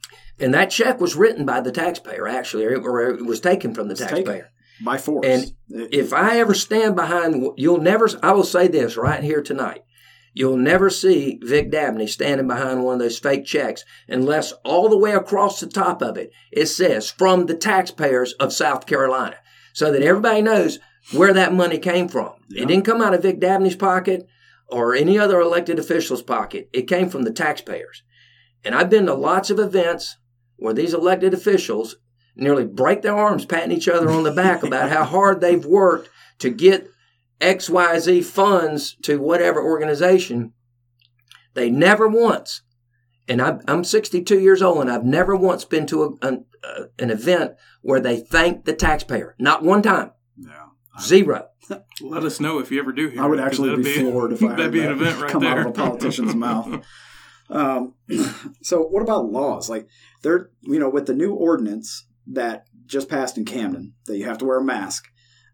[0.40, 3.74] And that check was written by the taxpayer, actually, or it, or it was taken
[3.74, 4.44] from the It's taken.
[4.84, 5.26] By force.
[5.26, 5.52] And
[5.90, 9.82] if I ever stand behind, you'll never, I will say this right here tonight.
[10.34, 14.98] You'll never see Vic Dabney standing behind one of those fake checks unless all the
[14.98, 19.36] way across the top of it, it says from the taxpayers of South Carolina
[19.72, 20.78] so that everybody knows
[21.12, 22.34] where that money came from.
[22.48, 22.62] Yeah.
[22.62, 24.28] It didn't come out of Vic Dabney's pocket
[24.68, 26.68] or any other elected official's pocket.
[26.72, 28.02] It came from the taxpayers.
[28.64, 30.18] And I've been to lots of events
[30.56, 31.96] where these elected officials
[32.38, 36.08] nearly break their arms patting each other on the back about how hard they've worked
[36.38, 36.88] to get
[37.40, 40.52] XYZ funds to whatever organization.
[41.54, 42.62] They never once,
[43.28, 46.84] and I'm, I'm 62 years old, and I've never once been to a, an, uh,
[46.98, 49.34] an event where they thank the taxpayer.
[49.38, 50.12] Not one time.
[50.36, 50.66] yeah.
[51.00, 51.48] Zero.
[52.00, 53.22] Let us know if you ever do hear.
[53.22, 55.30] I would actually that'd be, floored if I that'd heard be that an event right
[55.30, 55.50] come there.
[55.52, 56.84] out of a politician's mouth.
[57.50, 57.94] Um,
[58.62, 59.68] so, what about laws?
[59.68, 59.86] Like,
[60.22, 64.38] there, you know, with the new ordinance that just passed in Camden that you have
[64.38, 65.08] to wear a mask.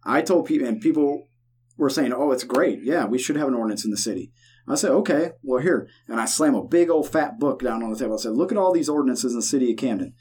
[0.04, 1.28] I told people, and people
[1.76, 2.82] were saying, "Oh, it's great.
[2.82, 4.32] Yeah, we should have an ordinance in the city."
[4.66, 7.90] I said, "Okay, well, here," and I slam a big old fat book down on
[7.90, 8.14] the table.
[8.14, 10.14] I said, "Look at all these ordinances in the city of Camden.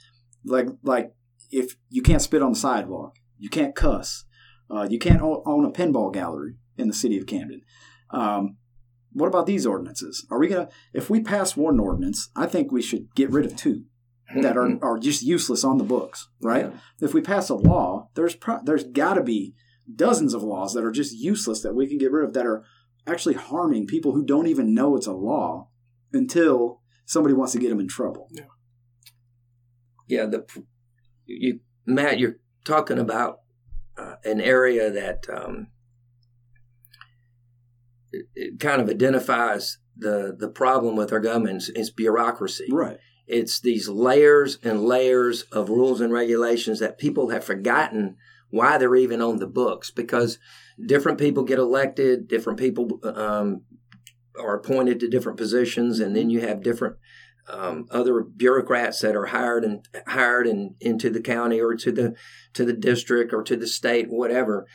[0.46, 1.14] Like, like
[1.52, 4.26] if you can't spit on the sidewalk, you can't cuss,
[4.70, 7.62] uh, you can't own a pinball gallery in the city of Camden."
[8.10, 8.58] Um,
[9.12, 10.26] what about these ordinances?
[10.30, 10.70] Are we gonna?
[10.94, 13.86] If we pass one ordinance, I think we should get rid of two
[14.42, 16.66] that are, are just useless on the books, right?
[16.66, 16.80] Yeah.
[17.02, 19.54] If we pass a law, there's pro- there's got to be
[19.94, 22.64] dozens of laws that are just useless that we can get rid of that are
[23.06, 25.70] actually harming people who don't even know it's a law
[26.14, 28.30] until somebody wants to get them in trouble.
[28.32, 28.44] Yeah,
[30.08, 30.64] Yeah, the
[31.26, 33.42] you Matt, you're talking about
[33.98, 35.68] uh, an area that um,
[38.12, 42.68] it, it kind of identifies the the problem with our government is, is bureaucracy.
[42.72, 42.98] Right.
[43.34, 48.16] It's these layers and layers of rules and regulations that people have forgotten
[48.52, 50.38] why they're even on the books because
[50.86, 53.64] different people get elected, different people um,
[54.40, 56.98] are appointed to different positions, and then you have different
[57.50, 62.14] um, other bureaucrats that are hired and hired and into the county or to the
[62.54, 64.68] to the district or to the state, whatever,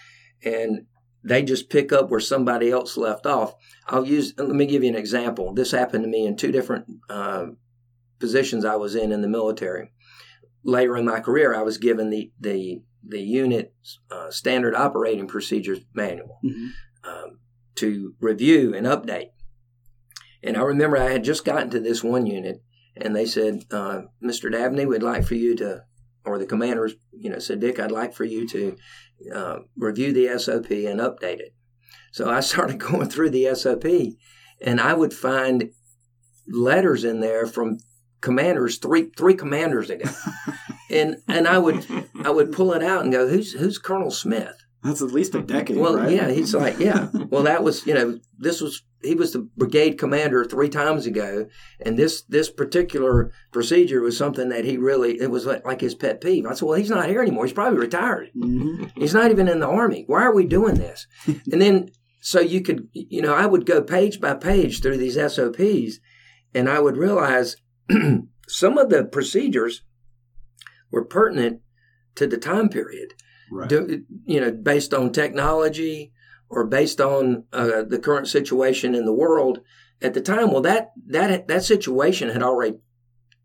[0.42, 0.86] and
[1.22, 3.54] they just pick up where somebody else left off.
[3.86, 4.34] I'll use.
[4.36, 5.54] Let me give you an example.
[5.54, 7.46] This happened to me in two different uh,
[8.18, 9.92] positions I was in in the military.
[10.64, 13.72] Later in my career, I was given the the the unit
[14.10, 16.70] uh, standard operating procedures manual Mhm.
[17.04, 17.38] um,
[17.76, 19.30] to review and update.
[20.42, 22.60] And I remember I had just gotten to this one unit,
[22.96, 24.50] and they said, uh, "Mr.
[24.50, 25.84] Dabney, we'd like for you to,"
[26.24, 28.76] or the commanders, you know, said, "Dick, I'd like for you to
[29.34, 31.54] uh, review the SOP and update it."
[32.12, 33.84] So I started going through the SOP,
[34.60, 35.70] and I would find
[36.48, 37.78] letters in there from
[38.20, 40.10] commanders three three commanders ago,
[40.90, 41.86] and and I would
[42.24, 45.42] I would pull it out and go, "Who's who's Colonel Smith?" That's at least a
[45.42, 45.76] decade.
[45.76, 46.12] Well, right?
[46.12, 47.08] yeah, he's like, yeah.
[47.30, 51.46] Well, that was, you know, this was he was the brigade commander three times ago,
[51.84, 55.94] and this this particular procedure was something that he really it was like, like his
[55.94, 56.46] pet peeve.
[56.46, 57.44] I said, well, he's not here anymore.
[57.44, 58.30] He's probably retired.
[58.36, 58.92] Mhm.
[58.96, 60.04] He's not even in the army.
[60.06, 61.06] Why are we doing this?
[61.26, 65.16] and then so you could, you know, I would go page by page through these
[65.16, 65.98] SOPs,
[66.54, 67.56] and I would realize
[68.48, 69.82] some of the procedures
[70.90, 71.60] were pertinent
[72.14, 73.14] to the time period
[73.50, 73.68] Right.
[73.68, 76.12] do, you know, based on technology
[76.50, 79.60] or based on uh, the current situation in the world
[80.02, 80.50] at the time.
[80.50, 82.76] Well, that that that situation had already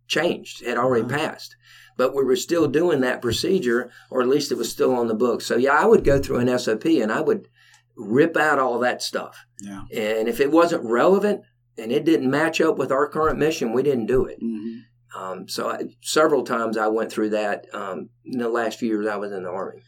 [0.08, 1.17] changed, had already Uh-huh.
[1.17, 1.56] passed,
[1.97, 5.15] but we were still doing that procedure, or at least it was still on the
[5.15, 5.45] books.
[5.45, 7.47] So yeah, I would go through an SOP and I would
[7.95, 9.84] rip out all that stuff, yeah.
[9.95, 11.41] and if it wasn't relevant
[11.77, 14.39] and it didn't match up with our current mission, we didn't do it.
[14.41, 14.81] Mhm.
[15.15, 19.07] Um, so I, several times I went through that um, in the last few years
[19.07, 19.81] I was in the army.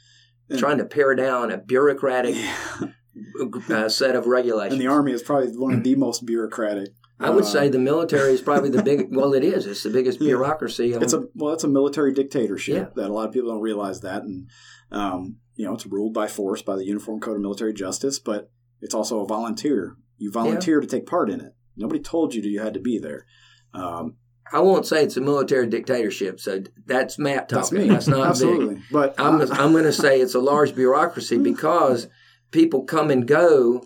[0.49, 2.35] And- trying to pare down a bureaucratic
[3.69, 4.73] uh, set of regulations.
[4.73, 6.89] And the army is probably one of the most bureaucratic.
[7.19, 9.07] I would uh, say the military is probably the big.
[9.15, 9.65] Well, it is.
[9.65, 10.27] It's the biggest Yeah.
[10.27, 10.91] bureaucracy.
[10.93, 13.01] it's a well, it's a military dictatorship Yeah.
[13.03, 14.49] that a lot of people don't realize that, and
[14.91, 18.51] um, you know, it's ruled by force by the Uniform Code of Military Justice, but
[18.81, 19.95] it's also a volunteer.
[20.17, 21.54] You volunteer to take part in it.
[21.77, 23.25] Nobody told you you had to be there.
[23.73, 24.15] Um,
[24.51, 26.39] I won't say it's a military dictatorship.
[26.39, 27.88] So that's Matt that's talking.
[27.88, 28.75] me, That's not absolutely.
[28.75, 28.83] Vic.
[28.91, 32.07] But I'm uh, I'm going to say it's a large bureaucracy because
[32.51, 33.85] people come and go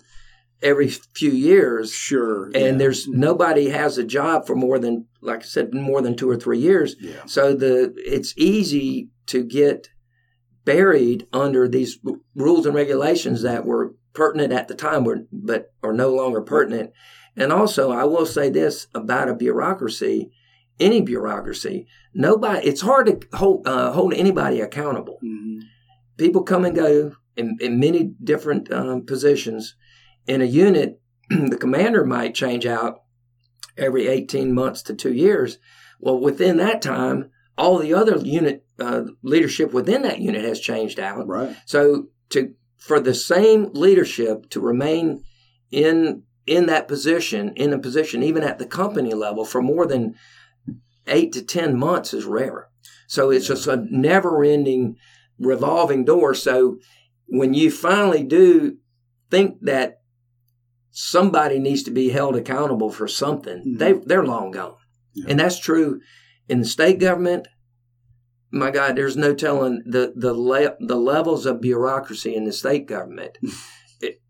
[0.61, 2.71] every few years, sure, and yeah.
[2.71, 6.35] there's nobody has a job for more than, like I said, more than two or
[6.35, 6.95] three years.
[6.99, 9.89] yeah, So the it's easy to get
[10.65, 11.99] buried under these
[12.35, 16.91] rules and regulations that were pertinent at the time, were, but are no longer pertinent.
[17.39, 20.31] And also, I will say this about a bureaucracy,
[20.79, 22.67] any bureaucracy, nobody.
[22.67, 25.19] It's hard to hold uh, hold anybody accountable.
[25.23, 25.61] Mhm.
[26.17, 29.75] People come and go in, in many different um, positions.
[30.27, 30.99] In a unit,
[31.29, 33.03] the commander might change out
[33.77, 35.57] every 18 months to two years.
[35.99, 40.99] Well, within that time, all the other unit uh, leadership within that unit has changed
[40.99, 41.27] out.
[41.27, 41.55] right.
[41.65, 45.23] So to for the same leadership to remain
[45.71, 50.15] in in that position, in a position even at the company level for more than
[51.07, 52.67] eight to ten months is rare.
[53.07, 54.95] So it's just a never ending
[55.39, 56.33] revolving door.
[56.33, 56.77] So
[57.27, 58.77] when you finally do
[59.31, 60.01] think that
[60.91, 63.77] somebody needs to be held accountable for something, Mhm.
[63.79, 64.75] they they're long gone.
[65.13, 65.25] Yeah.
[65.29, 66.01] And that's true
[66.47, 67.47] in the state government.
[68.51, 72.87] My God, there's no telling the the le- the levels of bureaucracy in the state
[72.87, 73.37] government.
[74.01, 74.21] It-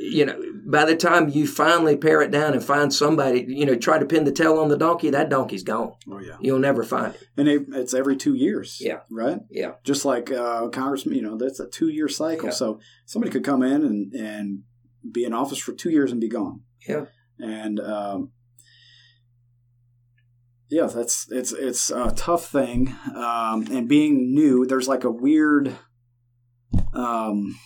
[0.00, 0.40] you know,
[0.70, 4.06] by the time you finally pare it down and find somebody, you know, try to
[4.06, 5.94] pin the tail on the donkey, that donkey's gone.
[6.10, 7.22] Oh yeah, You'll never find it.
[7.36, 8.78] and it, it's every two years.
[8.80, 9.00] Yeah.
[9.10, 9.40] right.
[9.50, 9.72] Yeah.
[9.84, 12.46] Just like uh, congressman, you know, that's a two-year cycle.
[12.46, 12.52] Yeah.
[12.52, 14.62] So somebody could come in and and
[15.10, 16.60] be in office for two years and be gone.
[16.86, 17.06] Yeah.
[17.38, 18.32] and um,
[20.70, 22.94] yeah, that's it's it's a tough thing.
[23.14, 25.76] Um, and being new, there's like a weird
[26.94, 27.56] um,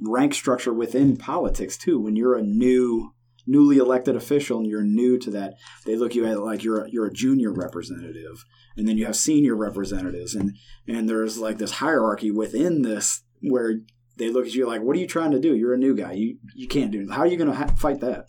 [0.00, 1.98] rank structure within politics too.
[2.00, 3.12] When you're a new,
[3.46, 5.54] newly elected official and you're new to that,
[5.86, 8.44] they look you at like you're a, you're a junior representative,
[8.76, 10.56] and then you have senior representatives, and
[10.86, 13.80] and there's like this hierarchy within this where
[14.16, 15.54] they look at you like, what are you trying to do?
[15.54, 16.12] You're a new guy.
[16.12, 17.08] You you can't do.
[17.10, 18.26] How are you going to ha- fight that?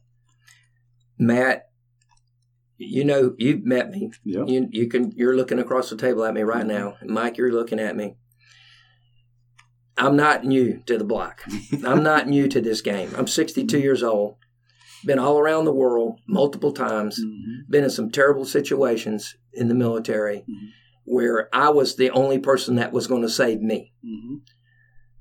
[1.17, 1.69] Matt,
[2.77, 4.11] you know, you've met me.
[4.23, 4.45] Yeah.
[4.45, 6.95] You you can you're looking across the table at me right now.
[7.03, 8.15] Mike, you're looking at me.
[9.99, 11.41] I'm not new to the block.
[11.85, 13.11] I'm not new to this game.
[13.17, 14.35] I'm 62 years old.
[15.05, 17.19] Been all around the world multiple times.
[17.19, 17.69] Mm-hmm.
[17.69, 20.69] Been in some terrible situations in the military Mhm.
[21.05, 23.93] where I was the only person that was going to save me.
[24.05, 24.35] Mm-hmm.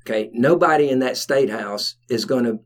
[0.07, 2.61] Okay, nobody in that state house is going to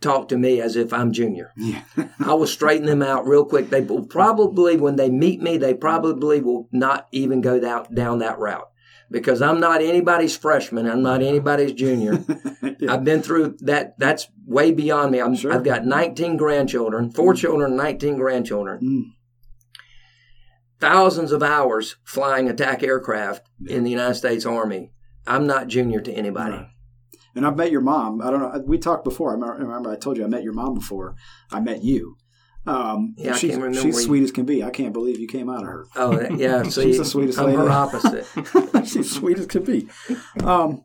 [0.00, 1.52] talk to me as if I'm junior.
[1.56, 1.82] Yeah.
[2.20, 3.70] I will straighten them out real quick.
[3.70, 8.18] They will probably, when they meet me, they probably will not even go down, down
[8.20, 8.68] that route
[9.10, 10.86] because I'm not anybody's freshman.
[10.88, 12.24] I'm not anybody's junior.
[12.80, 12.92] yeah.
[12.92, 13.98] I've been through that.
[13.98, 15.20] That's way beyond me.
[15.20, 15.52] I'm, Sure.
[15.52, 19.02] I've got 19 grandchildren, four children, 19 grandchildren, Mm.
[20.80, 24.92] thousands of hours flying attack aircraft in the United States Army.
[25.26, 26.52] I'm not junior to anybody.
[26.56, 26.68] Right.
[27.34, 28.22] And I've met your mom.
[28.22, 28.62] I don't know.
[28.66, 29.30] We talked before.
[29.32, 31.16] I remember I told you I met your mom before.
[31.50, 32.16] I met you.
[32.66, 34.62] Um, Yeah, I she's, can't remember she's where you- sweet as can be.
[34.64, 35.86] I can't believe you came out of her.
[35.96, 36.62] Oh, yeah.
[36.68, 37.58] See, She's the sweetest I'm lady.
[37.58, 38.26] her opposite.
[38.86, 39.88] she's sweet as can be.
[40.42, 40.84] Um,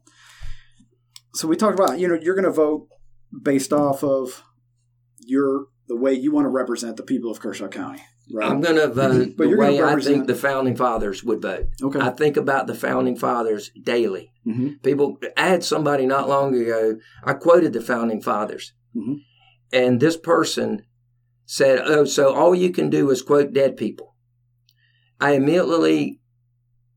[1.33, 2.87] so we talked about you know you're going to vote
[3.43, 4.43] based off of
[5.19, 8.01] your the way you want to represent the people of Kershaw County,
[8.33, 8.49] right?
[8.49, 11.67] I'm going to vote the way I think the founding fathers would vote.
[11.81, 11.99] okay.
[11.99, 14.31] I think about the founding fathers daily.
[14.43, 18.73] hmm People, I had somebody not long ago, I quoted the founding fathers.
[18.95, 19.17] Mhm.
[19.73, 20.83] And this person
[21.45, 24.15] said, Oh, so all you can do is quote dead people.
[25.19, 26.19] I immediately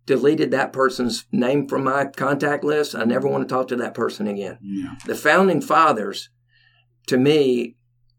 [0.06, 2.94] deleted that person's name from my contact list.
[2.94, 4.58] I never want to talk to that person again.
[4.62, 4.94] Yeah.
[5.06, 6.30] The founding fathers,
[7.06, 7.76] to me,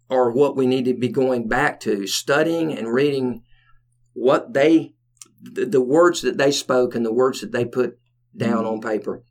[0.09, 3.43] are what we need to be going back to, studying and reading
[4.13, 4.93] what they,
[5.41, 7.97] the, the words that they spoke and the words that they put
[8.35, 8.73] down mm-hmm.
[8.73, 9.23] on paper.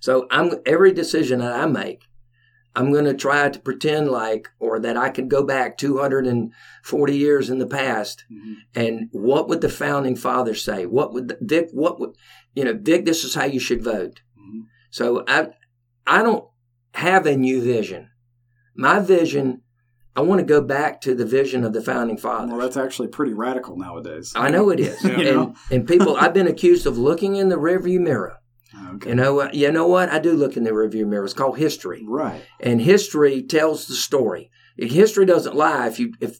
[0.00, 2.02] So I'm every decision that I make,
[2.76, 7.50] I'm going to try to pretend like, or that I could go back 240 years
[7.50, 8.54] in the past, Mhm.
[8.74, 10.86] and what would the founding fathers say?
[10.86, 11.68] What would the, Vic?
[11.72, 12.10] What would
[12.54, 13.04] you know, Vic?
[13.06, 14.20] This is how you should vote.
[14.38, 14.66] Mhm.
[14.90, 15.48] So I,
[16.06, 16.44] I don't
[16.94, 18.08] have a new vision.
[18.74, 19.62] My vision,
[20.16, 22.50] I want to go back to the vision of the founding fathers.
[22.50, 24.32] Well, that's actually pretty radical nowadays.
[24.34, 26.16] I know it is, You and and people.
[26.16, 28.36] I've been accused of looking in the rearview mirror.
[29.00, 29.10] Okay.
[29.10, 29.54] You know what?
[29.54, 30.08] You know what?
[30.10, 31.24] I do look in the review mirror.
[31.24, 32.42] It's called history, Right.
[32.60, 34.50] and history tells the story.
[34.76, 36.38] History doesn't lie if you if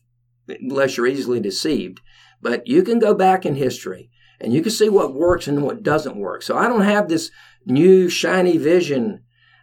[0.48, 2.00] unless you're easily deceived.
[2.42, 5.82] But you can go back in history and you can see what works and what
[5.82, 6.42] doesn't work.
[6.42, 7.30] So I don't have this
[7.66, 9.22] new shiny vision.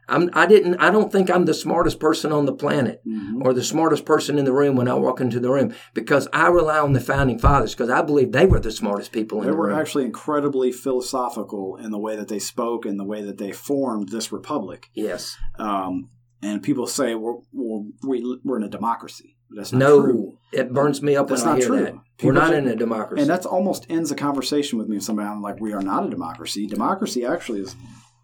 [0.10, 3.44] I'm I didn't I don't think I'm the smartest person on the planet Mhm.
[3.44, 6.48] or the smartest person in the room when I walk into the room because I
[6.48, 9.52] rely on the founding fathers because I believe they were the smartest people in They
[9.52, 13.38] the were actually incredibly philosophical in the way that they spoke and the way that
[13.38, 14.90] they formed this republic.
[14.94, 15.38] yes.
[15.60, 16.10] Um,
[16.42, 19.36] and people say we're, we're, we, we're in a democracy.
[19.50, 20.38] That's not No, true.
[20.52, 21.84] it burns me up That's when I not hear true.
[21.86, 21.94] that.
[22.18, 23.22] People we're not in a democracy.
[23.22, 25.28] And that's almost ends a conversation with me with somebody.
[25.28, 26.68] I'm like, we are not a democracy.
[26.68, 27.76] Democracy actually is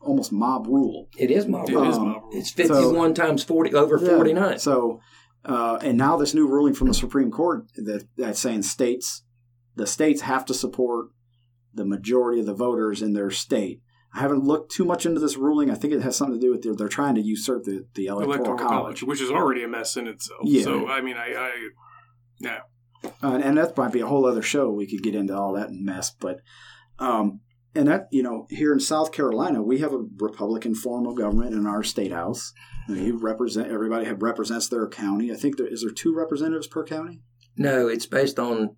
[0.04, 1.08] almost mob rule.
[1.18, 1.90] it is mob It rule.
[1.90, 2.32] is Um, mob rule.
[2.34, 4.16] It's 51 times 40 over Yeah.
[4.16, 4.60] 49.
[4.60, 5.00] So,
[5.46, 9.24] uh, and now this new ruling from the Supreme Court that that's saying states,
[9.76, 11.08] the states have to support
[11.74, 13.82] the majority of the voters in their state.
[14.16, 15.72] I haven't looked too much into this ruling.
[15.72, 18.06] I think it has something to do with they're, they're trying to usurp the, the
[18.06, 18.72] electoral, Electoral college.
[19.00, 20.42] college, which is already a mess in itself.
[20.44, 20.64] Yeah.
[20.64, 21.52] So I mean, I, I
[22.40, 22.60] yeah,
[23.24, 24.70] Uh, and that might be a whole other show.
[24.70, 26.42] We could get into all that mess, but
[27.00, 27.40] um,
[27.76, 31.54] and that you know here in South Carolina we have a Republican form of government
[31.54, 32.54] in our state house.
[32.88, 35.32] And you represent everybody have represents their county.
[35.32, 37.22] I think there is there two representatives per county.
[37.56, 38.76] No, it's based on,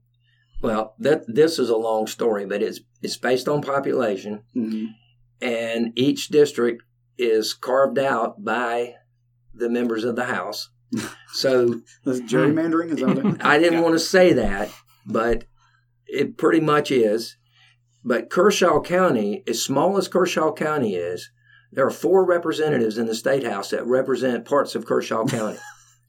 [0.62, 4.86] well, that this is a long story, but it's it's based on population, Mm-hmm.
[5.42, 6.84] and each district
[7.18, 8.94] is carved out by
[9.54, 10.70] the members of the House.
[11.34, 12.92] So That's gerrymandering.
[12.94, 13.82] Is that it- I didn't Yeah.
[13.82, 14.70] want to say that,
[15.06, 15.46] but
[16.06, 17.38] it pretty much is.
[18.08, 21.32] But Kershaw County, as small as Kershaw County is,
[21.72, 25.58] there are four representatives in the state house that represent parts of Kershaw County.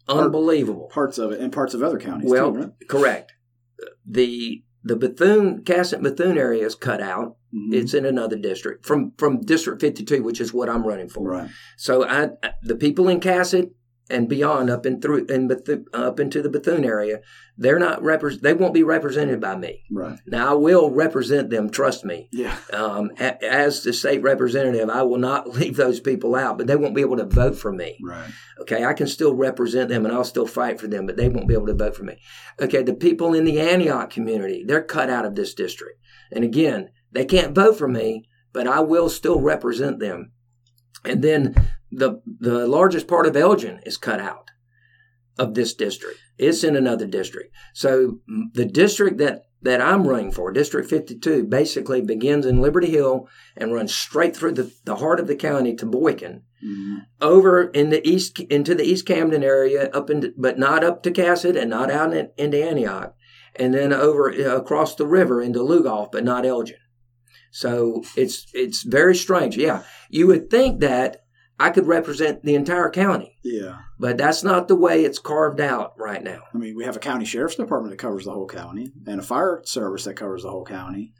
[0.08, 0.88] Unbelievable.
[0.92, 2.70] parts of it and parts of other counties Well, too, right?
[2.88, 3.32] correct.
[4.06, 7.36] The the Bethune Cassatt Bethune area is cut out.
[7.52, 7.74] Mhm.
[7.74, 11.28] It's in another district from from District 52, which is what I'm running for.
[11.30, 11.50] right.
[11.76, 12.30] So I
[12.62, 13.70] the people in Cassatt
[14.08, 15.50] and beyond up and through and
[15.92, 17.20] up into the Bethune area,
[17.58, 19.84] they're not repres they won't be represented by me.
[19.90, 20.18] Right.
[20.26, 21.70] Now I will represent them.
[21.70, 22.28] Trust me.
[22.32, 22.56] Yeah.
[22.72, 26.76] Um, a, as the state representative, I will not leave those people out, but they
[26.76, 27.98] won't be able to vote for me.
[28.02, 28.30] Right.
[28.60, 31.48] Okay, I can still represent them and I'll still fight for them, but they won't
[31.48, 32.18] be able to vote for me.
[32.60, 36.00] Okay, the people in the Antioch community, they're cut out of this district.
[36.30, 40.32] And again, they can't vote for me, but I will still represent them.
[41.04, 41.54] And then
[41.92, 44.50] the the largest part of Elgin is cut out
[45.38, 46.18] of this district.
[46.38, 47.54] It's in another district.
[47.74, 48.20] So
[48.52, 53.26] the district that that I'm running for, District 52, basically begins in Liberty Hill
[53.56, 57.00] and runs straight through the, the heart of the county to Boykin Mhm.
[57.20, 61.10] over in the east into the East Camden area, up into but not up to
[61.10, 63.14] Cassatt and not out in, into Antioch,
[63.56, 66.78] and then over uh, across the river into Lugoff, but not Elgin.
[67.50, 69.56] So it's it's very strange.
[69.56, 71.24] Yeah, you would think that
[71.58, 73.78] I could represent the entire county, Yeah.
[73.98, 76.40] but that's not the way it's carved out right now.
[76.54, 79.22] I mean, we have a county sheriff's department that covers the whole county and a
[79.22, 81.14] fire service that covers the whole county.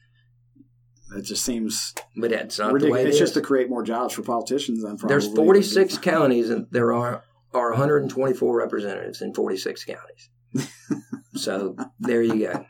[1.11, 3.21] That just seems But that's not the way it It's is.
[3.21, 4.83] just to create more jobs for politicians.
[4.83, 7.23] Than There's 46 counties, and there are
[7.55, 10.29] are 124 representatives in 46 counties.
[11.35, 12.67] so there you go.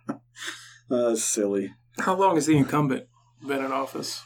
[0.88, 1.72] Uh, silly.
[1.98, 3.06] how long has the incumbent
[3.44, 4.22] been in office?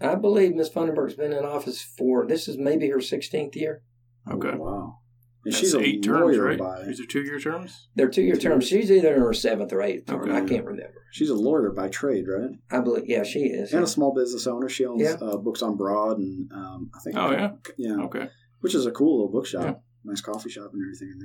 [0.00, 3.82] I believe Miss Funderburk's been in office for this is maybe her 16th year.
[4.30, 4.98] Okay, Oh, wow.
[5.44, 6.58] And That's she's a eight lawyer terms, right?
[6.58, 7.88] by These are two year terms.
[7.94, 8.66] They're two year terms.
[8.66, 10.22] She's either in her seventh or eighth term.
[10.22, 10.32] Okay.
[10.32, 11.04] I can't remember.
[11.12, 12.50] she's a lawyer by trade, right?
[12.70, 13.72] I believe, yeah, she is.
[13.72, 14.68] And a small business owner.
[14.68, 15.12] She owns Yeah.
[15.22, 18.28] uh, books on Broad and um, I think Oh yeah, yeah, okay.
[18.60, 19.74] which is a cool little bookshop, Yeah.
[20.04, 21.18] nice coffee shop and everything in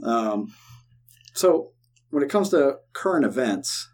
[0.00, 0.10] there.
[0.14, 0.54] Um,
[1.34, 1.72] so
[2.10, 3.90] when it comes to current events,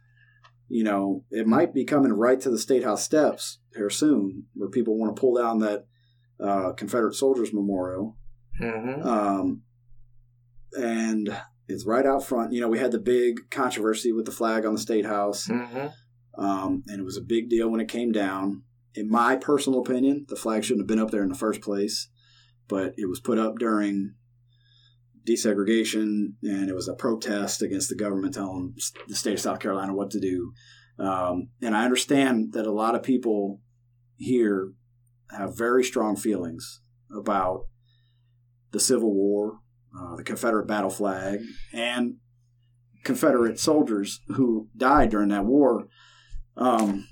[0.73, 4.71] you know, it might be coming right to the state house steps here soon, where
[4.71, 5.85] people want to pull down that
[6.41, 8.17] uh, Confederate Soldiers Memorial,
[8.59, 9.63] hmm um,
[10.73, 11.37] and
[11.69, 12.53] it's right out front.
[12.53, 15.47] You know, we had the big controversy with the flag on the state house.
[15.47, 15.89] hmm
[16.39, 18.63] Um, and it was a big deal when it came down.
[18.95, 22.09] In my personal opinion, the flag shouldn't have been up there in the first place,
[22.69, 24.15] but it was put up during
[25.27, 28.75] desegregation, and it was a protest against the government telling
[29.09, 30.53] the state of South Carolina what to do.
[30.99, 33.61] Um, and I understand that a lot of people
[34.17, 34.73] here
[35.31, 36.81] have very strong feelings
[37.15, 37.63] about
[38.73, 39.61] the Civil War,
[39.99, 41.41] uh, the Confederate battle flag,
[41.73, 42.17] and
[43.05, 45.89] Confederate soldiers who died during that war.
[46.57, 47.09] Um,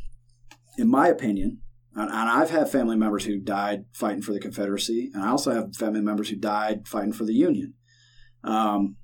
[0.77, 1.61] in my opinion,
[1.95, 5.53] and, and I've had family members who died fighting for the Confederacy, and I also
[5.53, 7.75] have family members who died fighting for the Union.
[8.43, 8.97] Um,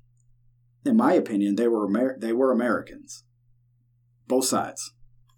[0.85, 3.23] in my opinion, they were Amer- they were Americans,
[4.27, 4.93] both sides.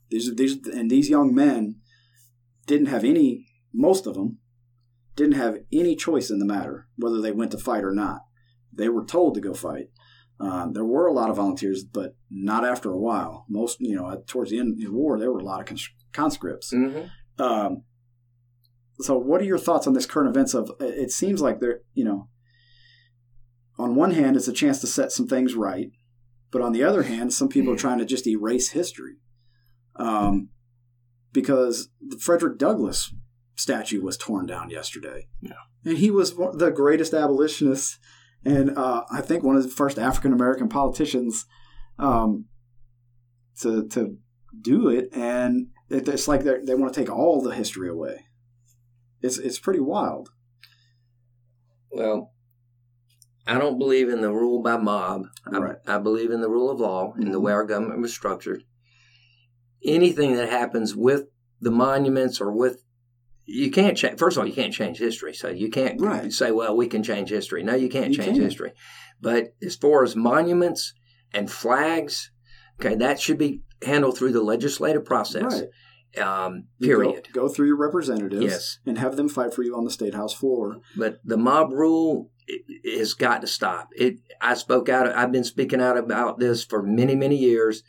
[0.09, 1.75] These these and these young men
[2.65, 4.37] didn't have any, most of them
[5.15, 8.21] didn't have any choice in the matter whether they went to fight or not.
[8.71, 9.87] They were told to go fight.
[10.39, 13.45] Uh, there were a lot of volunteers, but not after a while.
[13.49, 15.89] Most, you know, towards the end of the war, there were a lot of cons-
[16.13, 16.73] conscripts.
[16.73, 17.41] Mm-hmm.
[17.41, 17.83] Um,
[19.01, 20.53] so, what are your thoughts on this current events?
[20.53, 22.29] Of it seems like they're, you know,
[23.79, 25.89] on one hand, it's a chance to set some things right,
[26.51, 29.17] but on the other hand, some people are trying to just erase history,
[29.95, 30.49] um,
[31.31, 33.13] because the Frederick Douglass
[33.55, 35.53] statue was torn down yesterday, Yeah.
[35.85, 37.97] and he was one- the greatest abolitionist,
[38.43, 41.45] and uh, I think one of the first African American politicians
[41.97, 42.45] um,
[43.61, 44.17] to to
[44.61, 48.25] do it, and it, it's like they they want to take all the history away.
[49.21, 50.29] It's it's pretty wild.
[51.91, 52.33] Well,
[53.49, 55.23] I don't believe in the rule by mob.
[55.51, 55.75] I, Right.
[55.87, 57.43] I believe in the rule of law and the Mhm.
[57.43, 58.63] way our government was structured.
[59.83, 61.25] Anything that happens with
[61.61, 62.83] the monuments or with
[63.51, 64.19] you can't change.
[64.19, 66.31] First of all, you can't change history, so you can't Right.
[66.31, 68.43] say, "Well, we can change history." No, you can't You change can't.
[68.43, 68.73] history.
[69.19, 70.93] But as far as monuments
[71.33, 72.29] and flags,
[72.79, 75.63] okay, that should be handled through the legislative process.
[76.21, 77.27] Um, You go- period.
[77.33, 78.79] Go, through your representatives Yes.
[78.85, 80.77] and have them fight for you on the state house floor.
[80.95, 82.29] but the mob rule
[82.85, 83.89] has got to stop.
[83.95, 84.19] It.
[84.41, 85.07] I spoke out.
[85.15, 87.83] I've been speaking out about this for many, many years.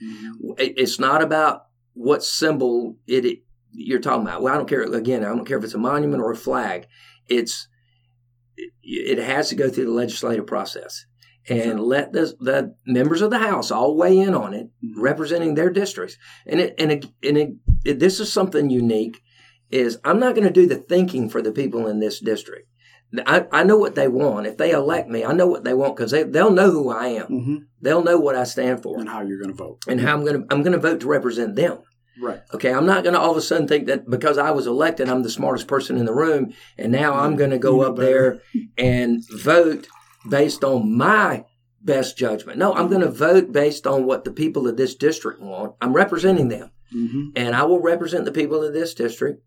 [0.58, 3.38] It- It's not about what symbol it, it
[3.72, 4.42] you're talking about.
[4.42, 4.82] Well, I don't care.
[4.82, 6.86] Again, I don't care if it's a monument or a flag.
[7.28, 7.68] It's
[8.56, 11.06] it, it has to go through the legislative process
[11.48, 11.78] and Sure.
[11.80, 14.92] let the the members of the House all weigh in on it, Mhm.
[14.96, 16.16] representing their districts.
[16.46, 17.36] And it and it, and
[17.84, 19.22] it, this is something unique.
[19.70, 22.66] Is I'm not going to do the thinking for the people in this district.
[23.26, 24.46] I, I know what they want.
[24.46, 27.06] If they elect me, I know what they want because they, they'll know who I
[27.08, 27.26] am.
[27.26, 29.78] hmm They'll know what I stand for And how you're going to vote.
[29.88, 31.78] and how I'm going to I'm going to vote to represent them.
[32.20, 32.40] Right.
[32.52, 35.08] Okay, I'm not going to all of a sudden think that because I was elected,
[35.08, 37.88] I'm the smartest person in the room, and now I'm going to You go know
[37.88, 38.42] up better.
[38.56, 39.88] there and vote
[40.28, 41.46] based on my
[41.80, 42.58] best judgment.
[42.58, 45.74] No, I'm going to vote based on what the people of this district want.
[45.80, 49.42] I'm representing them, hmm and I will represent the people of this district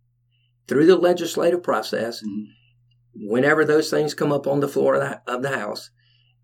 [0.68, 2.46] through the legislative process Mhm.
[3.16, 5.90] Whenever those things come up on the floor of the, of the House.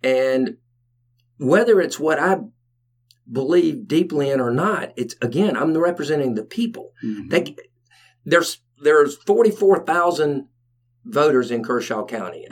[0.04, 0.58] And
[1.38, 2.40] whether it's what I
[3.32, 6.94] believe deeply in or not, it's again, I'm representing the people.
[7.04, 7.30] Mhm.
[7.30, 7.56] They,
[8.26, 10.48] there's there's 44,000
[11.06, 12.48] voters in Kershaw County,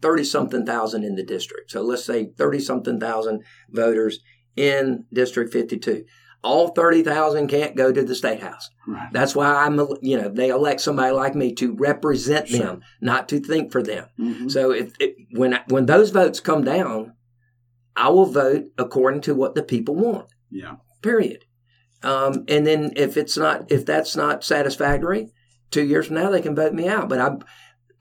[0.00, 1.70] 30 something thousand in the district.
[1.70, 4.20] So let's say 30 something thousand voters
[4.54, 6.04] in District 52.
[6.44, 8.70] All 30,000 can't go to the state house.
[8.86, 9.08] Right.
[9.12, 12.58] That's why I'm, you know, they elect somebody like me to represent Sure.
[12.60, 14.06] them, not to think for them.
[14.18, 14.50] Mhm.
[14.50, 17.14] So if, if when when those votes come down,
[17.96, 20.26] I will vote according to what the people want.
[20.50, 20.76] Yeah.
[21.02, 21.44] Period.
[22.02, 25.32] Um, and then if it's not, if that's not satisfactory,
[25.70, 27.08] two years from now they can vote me out.
[27.08, 27.40] But I'm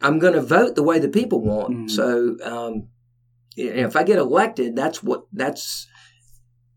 [0.01, 1.73] I'm going to vote the way the people want.
[1.73, 1.89] Mhm.
[1.89, 2.89] So um,
[3.55, 5.87] if I get elected, that's what that's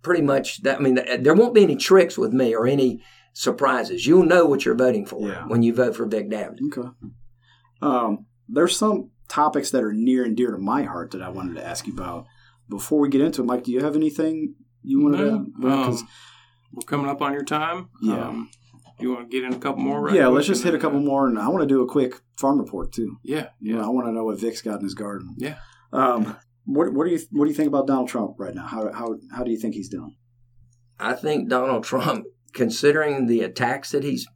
[0.02, 0.62] pretty much.
[0.62, 4.06] That I mean, there won't be any tricks with me or any surprises.
[4.06, 5.44] You'll know what you're voting for Yeah.
[5.46, 6.68] when you vote for Vic Dabney.
[6.76, 6.88] Okay.
[7.80, 11.54] Um, there's some topics that are near and dear to my heart that I wanted
[11.56, 12.26] to ask you about.
[12.68, 15.46] Before we get into it, Mike, do you have anything you wanted No, to add?
[15.60, 16.08] Well, 'cause- um,
[16.72, 17.88] we're coming up on your time.
[18.02, 18.28] Yeah.
[18.28, 18.50] Um,
[19.00, 20.02] you want to get in a couple more?
[20.02, 21.86] right yeah, let's just hit a couple uh, more, and I want to do a
[21.86, 23.18] quick farm report too.
[23.22, 25.34] Yeah, You know, yeah, I want to know what Vic's got in his garden.
[25.38, 25.56] yeah.
[25.92, 26.36] Um,
[26.68, 28.66] what what do you what do you think about Donald Trump right now?
[28.66, 30.14] How how how do you think he's doing?
[31.00, 34.26] I think Donald Trump, considering the attacks that he's,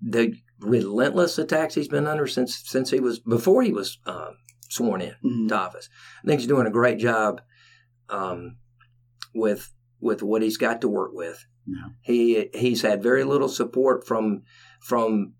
[0.00, 4.36] the relentless attacks he's been under since since he was before he was um,
[4.70, 5.48] sworn in Mhm.
[5.48, 5.88] to office,
[6.22, 7.40] I think he's doing a great job
[8.08, 8.56] um,
[9.34, 11.44] with with what he's got to work with.
[11.66, 11.88] Yeah.
[12.00, 14.42] He he's had very little support from
[14.80, 15.34] from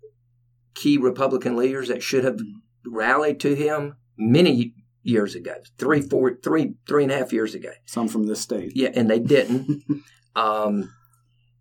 [0.75, 2.39] key Republican leaders that should have
[2.85, 4.73] rallied to him many
[5.03, 7.71] years ago, three, four, three, three and a half years ago.
[7.85, 8.71] Some from this state.
[8.75, 9.83] Yeah, and they didn't.
[10.35, 10.91] um,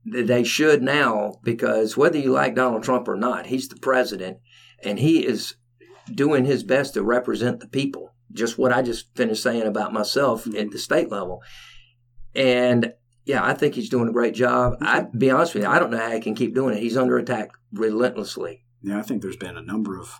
[0.04, 4.38] they should now because whether you like Donald Trump or not, he's the president,
[4.82, 5.54] and he is
[6.12, 8.14] doing his best to represent the people.
[8.32, 11.42] Just what I just finished saying about myself at the state level,
[12.34, 14.74] and yeah, I think he's doing a great job.
[14.80, 16.80] I be honest with you, I don't know how he can keep doing it.
[16.82, 18.64] He's under attack relentlessly.
[18.82, 20.12] Yeah, I think there's been a number of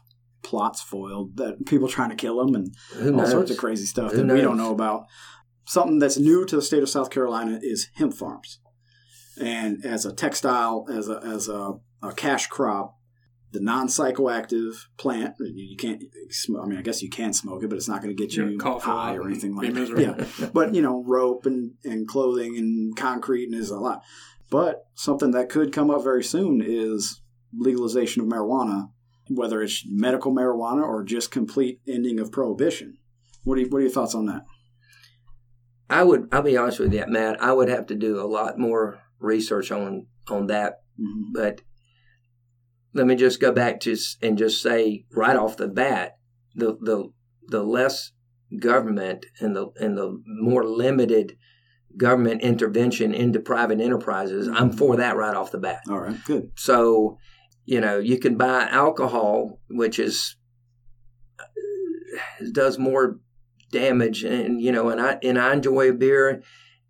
[0.42, 3.30] plots foiled that people trying to kill him and Who all knows?
[3.30, 5.06] sorts of crazy stuff Who that we don't know about.
[5.64, 8.58] Something that's new to the state of South Carolina is hemp farms,
[9.40, 12.98] and as a textile, as a as a, a cash crop,
[13.52, 16.02] the non-psychoactive plant you you can't.
[16.60, 18.46] I mean, I guess you can smoke it, but it's not going to get Yeah,
[18.46, 20.28] you cough high or anything like that.
[20.40, 24.02] Yeah, but you know, rope and and clothing and concrete and is a lot.
[24.50, 27.22] But something that could come up very soon is
[27.56, 28.90] legalization of marijuana
[29.34, 32.98] whether it's medical marijuana or just complete ending of prohibition.
[33.44, 34.42] What are you, what are your thoughts on that?
[35.90, 36.28] I would.
[36.32, 37.42] I'll be honest with you, Matt.
[37.42, 40.80] I would have to do a lot more research on on that.
[40.98, 41.32] Mm-hmm.
[41.34, 41.60] But
[42.94, 46.16] let me just go back to and just say right off the bat,
[46.54, 47.10] the the
[47.48, 48.12] the less
[48.58, 51.36] government and the and the more limited
[51.96, 55.82] government intervention into private enterprises, I'm for that right off the bat.
[55.88, 56.50] All right, good.
[56.56, 57.18] So,
[57.64, 60.36] you know, you can buy alcohol, which is
[62.52, 63.18] does more
[63.70, 66.42] damage, and you know, and I and I enjoy a beer,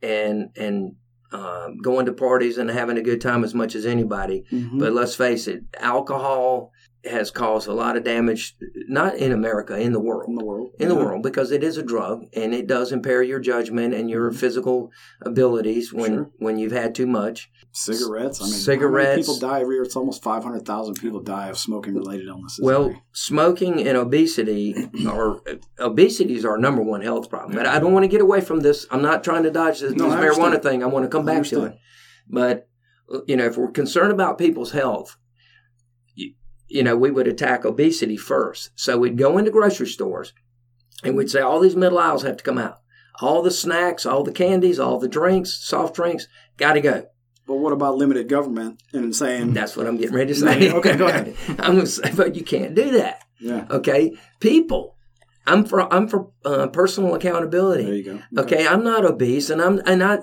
[0.02, 0.96] and and
[1.32, 4.44] um, going to parties and having a good time as much as anybody.
[4.50, 4.78] Mhm.
[4.78, 6.71] But let's face it, alcohol
[7.04, 8.56] has caused a lot of damage,
[8.88, 11.04] not in America, in the world in the world, in the Yeah.
[11.04, 14.38] world because it is a drug and it does impair your judgment and your mm-hmm.
[14.38, 14.90] physical
[15.22, 16.30] abilities when Sure.
[16.38, 17.50] when you've had too much.
[17.74, 18.38] cigarettes.
[18.38, 19.18] I mean, how many Cigarettes.
[19.20, 19.82] people die every year.
[19.82, 22.60] It's almost five hundred thousand people die of smoking related illnesses.
[22.62, 24.74] Well, smoking and obesity
[25.08, 25.40] are
[25.78, 27.56] obesity is our number one health problem.
[27.56, 28.86] But I don't want to get away from this.
[28.90, 30.82] I'm not trying to dodge this, No, this marijuana thing.
[30.82, 31.74] I want to come I back to it.
[32.28, 32.68] But
[33.26, 35.16] you know, if we're concerned about people's health,
[36.72, 38.70] you, know, we would attack obesity first.
[38.74, 40.32] So we'd go into grocery stores
[41.04, 42.78] and we'd say all these middle aisles have to come out.
[43.20, 47.06] All the snacks, all the candies, all the drinks, soft drinks, got to go.
[47.46, 50.70] but what about limited government and saying That's what I'm getting ready to say.
[50.78, 51.36] Okay, go ahead.
[51.58, 53.24] I'm going to say, but you can't do that.
[53.38, 53.66] yeah?
[53.70, 54.96] Okay, people.
[55.46, 57.84] I'm for I'm for uh, personal accountability.
[57.84, 58.42] There you go.
[58.42, 60.20] Okay, I'm not obese, and I'm and I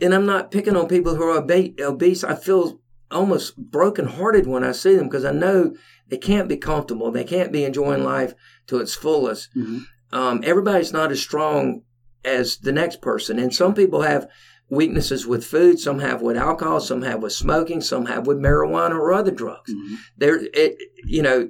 [0.00, 2.24] and I'm not picking on people who are obese.
[2.24, 5.74] I feel almost brokenhearted when I see them because I know
[6.08, 7.10] they can't be comfortable.
[7.10, 8.34] They can't be enjoying life
[8.68, 9.48] to its fullest.
[9.56, 9.82] Mhm.
[10.12, 11.82] Um, everybody's not as strong
[12.24, 14.28] as the next person, and some people have
[14.70, 15.78] weaknesses with food.
[15.78, 16.80] Some have with alcohol.
[16.80, 17.80] Some have with smoking.
[17.80, 19.96] Some have with marijuana or other drugs Mhm.
[20.16, 21.48] there it you know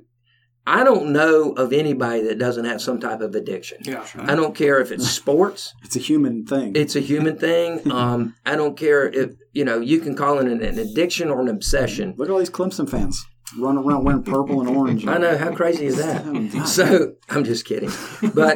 [0.66, 4.04] i don't know of anybody that doesn't have some type of addiction Yeah.
[4.18, 6.72] i don't care if it's sports It's a human thing.
[6.76, 10.46] it's a human thing um i don't care if you know you can call it
[10.52, 13.16] an, an addiction or an obsession Look at all these Clemson fans
[13.58, 15.06] running around wearing purple and orange.
[15.06, 17.90] i know how crazy is that Oh, so i'm just kidding
[18.34, 18.54] but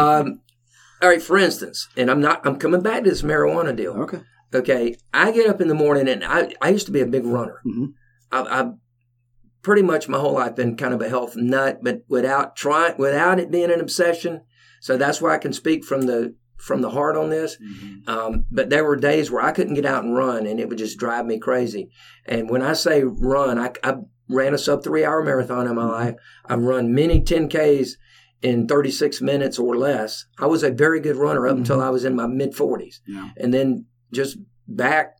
[0.00, 0.40] um
[1.00, 4.20] all right for instance and i'm not i'm coming back to this marijuana deal Okay.
[4.60, 7.24] okay i get up in the morning and i i used to be a big
[7.24, 7.92] runner Mhm.
[8.32, 8.72] I, I've
[9.62, 13.38] pretty much my whole life been kind of a health nut, but without trying, without
[13.40, 14.42] it being an obsession.
[14.80, 17.56] So that's why I can speak from the from the heart on this.
[17.56, 18.08] Mhm.
[18.08, 20.78] Um, but there were days where I couldn't get out and run, and it would
[20.78, 21.90] just drive me crazy.
[22.26, 23.94] And when I say run, I, I
[24.28, 26.14] ran a sub three hour marathon in my life.
[26.46, 27.92] I've run many 10Ks
[28.42, 30.26] in 36 minutes or less.
[30.38, 33.30] I was a very good runner up until I was in my mid 40s Yeah.
[33.36, 34.38] and then just
[34.68, 35.14] back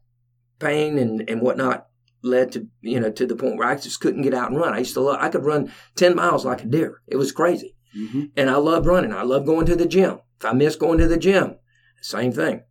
[0.59, 1.87] pain and, and whatnot
[2.23, 4.75] led to you know to the point where I just couldn't get out and run.
[4.75, 7.01] I used to love I could run ten miles like a deer.
[7.07, 9.13] It was crazy, hmm and I loved running.
[9.13, 10.19] I loved going to the gym.
[10.39, 11.57] If I missed going to the gym,
[12.01, 12.63] same thing.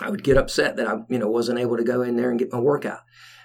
[0.00, 2.38] I would get upset that I you know wasn't able to go in there and
[2.38, 3.00] get my workout.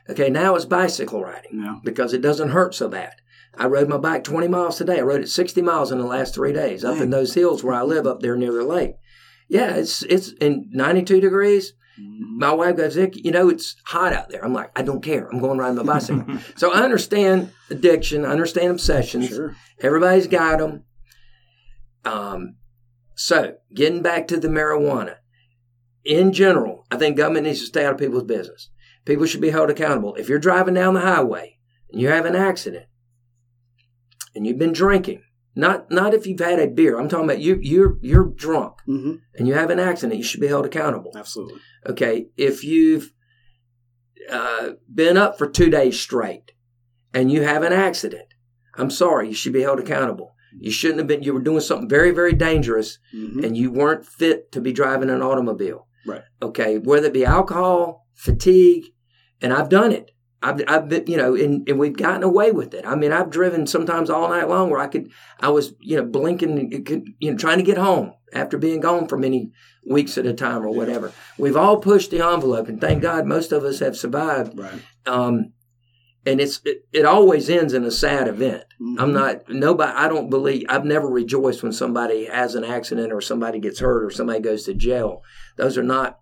[0.10, 1.76] Okay, now it's bicycle riding Yeah.
[1.84, 3.14] because it doesn't hurt so bad.
[3.56, 4.98] I rode my bike 20 miles today.
[5.00, 7.76] I rode it 60 miles in the last three days up in those hills where
[7.76, 8.96] I live up there near the lake.
[9.48, 11.74] Yeah, it's it's in 92 degrees.
[12.00, 12.38] Mhm.
[12.40, 14.44] My wife goes, you know, it's hot out there.
[14.44, 15.28] I'm like, I don't care.
[15.32, 16.26] I'm going riding my bicycle.
[16.56, 18.26] so I understand addiction.
[18.26, 19.28] I understand obsessions.
[19.28, 19.56] Sure.
[19.82, 20.84] Everybody's got them.
[22.06, 22.56] Um,
[23.22, 25.18] so getting back to the marijuana,
[26.04, 28.70] in general, I think government needs to stay out of people's business.
[29.06, 30.16] People should be held accountable.
[30.16, 31.60] If you're driving down the highway
[31.92, 32.88] and you have an accident
[34.34, 35.22] and you've been drinking,
[35.56, 36.98] not not if you've had a beer.
[36.98, 40.42] I'm talking about you you're you're drunk hmm and you have an accident, you should
[40.42, 41.12] be held accountable.
[41.16, 41.60] Absolutely.
[41.86, 43.14] Okay, if you've
[44.32, 46.54] uh, been up for two days straight
[47.14, 48.34] and you have an accident,
[48.76, 50.34] I'm sorry, you should be held accountable.
[50.60, 51.24] You shouldn't have been.
[51.24, 55.10] You were doing something very, very dangerous, hmm and you weren't fit to be driving
[55.10, 55.88] an automobile.
[56.06, 56.24] Right.
[56.42, 58.86] Okay, whether it be alcohol, fatigue,
[59.42, 60.12] and I've done it.
[60.44, 62.84] I've, I've been, you know, and, and we've gotten away with it.
[62.84, 66.04] I mean, I've driven sometimes all night long where I could, I was, you know,
[66.04, 69.52] blinking, you know, trying to get home after being gone for many
[69.86, 71.12] weeks at a time or whatever.
[71.38, 74.58] We've all pushed the envelope, and thank God most of us have survived.
[74.58, 74.82] Right.
[75.06, 75.54] Um,
[76.26, 78.64] and it's it, it always ends in a sad event.
[78.80, 78.96] Mhm.
[79.00, 79.92] I'm not nobody.
[79.92, 80.66] I don't believe.
[80.70, 84.66] I've never rejoiced when somebody has an accident or somebody gets hurt or somebody goes
[84.66, 85.22] to jail.
[85.58, 86.20] Those are not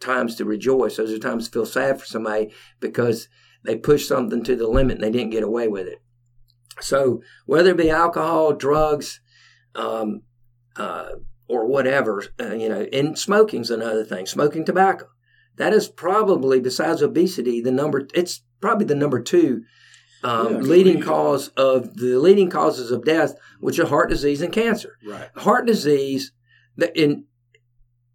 [0.00, 0.96] times to rejoice.
[0.96, 3.28] Those are times to feel sad for somebody because
[3.64, 6.00] they pushed something to the limit and they didn't get away with it.
[6.80, 9.20] So whether it be alcohol, drugs,
[9.74, 10.22] um,
[10.76, 11.10] uh,
[11.48, 14.26] or whatever, uh, you know, and smoking's another thing.
[14.26, 15.06] Smoking tobacco.
[15.56, 18.06] That is probably, besides obesity, the number.
[18.14, 19.62] It's probably the number two
[20.24, 24.52] um, Yeah, leading cause of the leading causes of death, which are heart disease and
[24.52, 24.96] cancer.
[25.06, 25.28] Right.
[25.36, 26.32] Heart disease
[26.94, 27.24] in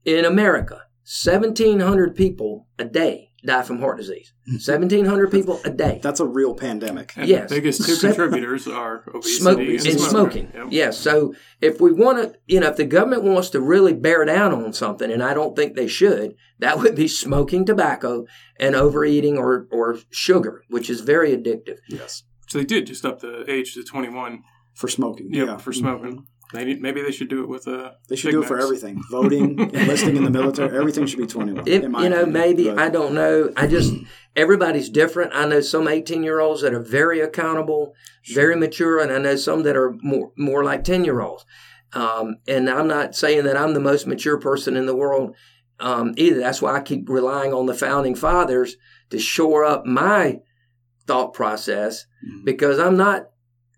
[0.05, 4.33] in America, seventeen hundred people a day die from heart disease.
[4.59, 5.99] Seventeen hundred people a day.
[6.03, 7.13] That's a real pandemic.
[7.15, 7.49] And Yes.
[7.49, 10.01] the biggest two contributors are obesity Smoke and, and smoking.
[10.01, 10.51] smoking.
[10.53, 10.67] Yep.
[10.69, 10.97] Yes.
[10.99, 14.53] So if we want to, you know, if the government wants to really bear down
[14.53, 18.25] on something, and I don't think they should, that would be smoking tobacco
[18.59, 21.77] and overeating or or sugar, which is very addictive.
[21.89, 22.23] Yes.
[22.47, 24.43] So they did just up the age to 21
[24.73, 25.33] For smoking.
[25.33, 25.57] yep, yeah.
[25.57, 25.79] for mm-hmm.
[25.79, 26.27] smoking.
[26.53, 27.95] Maybe maybe they should do it with a.
[28.07, 29.01] They should do it for everything.
[29.11, 31.67] Voting, enlisting in the military, everything should be 21.
[31.67, 32.31] If, in you know, opinion.
[32.31, 33.51] maybe But- I don't know.
[33.57, 33.93] I just
[34.35, 35.31] everybody's different.
[35.35, 37.93] I know some eighteen year olds that are very accountable,
[38.33, 41.45] very mature, and I know some that are more more like ten year olds.
[41.93, 45.35] Um, and I'm not saying that I'm the most mature person in the world
[45.79, 46.39] um, either.
[46.39, 48.75] That's why I keep relying on the founding fathers
[49.09, 50.39] to shore up my
[51.07, 52.45] thought process Mhm.
[52.45, 53.27] because I'm not.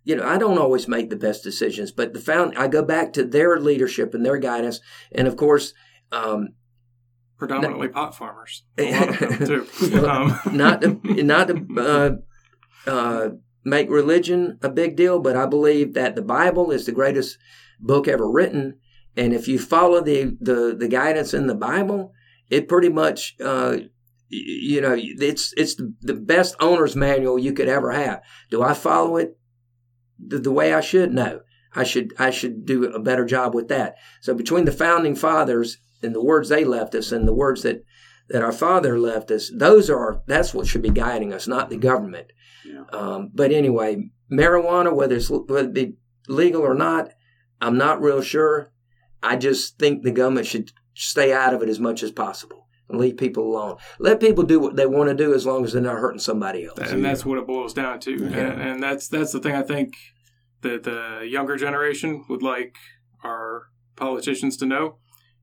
[0.09, 3.13] You know, I don't always make the best decisions, but the found I go back
[3.13, 4.81] to their leadership and their guidance,
[5.11, 5.71] and of course,
[6.11, 6.55] um,
[7.37, 8.63] Predominantly pot farmers.
[8.79, 10.07] A lot of them, too.
[10.07, 13.29] Um, not to not to uh, uh,
[13.63, 17.37] make religion a big deal, but I believe that the Bible is the greatest
[17.79, 18.79] book ever written,
[19.15, 22.13] and if you follow the the, the guidance in the Bible,
[22.49, 23.35] it pretty much.
[23.39, 23.77] Uh,
[24.31, 28.21] you know, it's it's the best owner's manual you could ever have.
[28.51, 29.38] Do I follow it
[30.25, 31.13] the, the way I should?
[31.13, 31.41] No,
[31.75, 33.95] I should I should do a better job with that.
[34.21, 37.83] So between the founding fathers and the words they left us and the words that
[38.29, 41.77] that our father left us, those are that's what should be guiding us, not the
[41.77, 42.27] government.
[42.65, 42.83] Yeah.
[42.91, 45.95] Um, but anyway, marijuana, whether it's whether it be
[46.27, 47.11] legal or not,
[47.61, 48.71] I'm not real sure.
[49.21, 52.58] I just think the government should stay out of it as much as possible
[52.89, 53.77] and leave people alone.
[53.99, 56.65] Let people do what they want to do as long as they're not hurting somebody
[56.65, 56.79] else.
[56.79, 58.13] and that's what it boils down to.
[58.25, 59.93] And, and that's that's the thing I think
[60.61, 62.75] that the younger generation would like
[63.23, 64.97] our politicians to know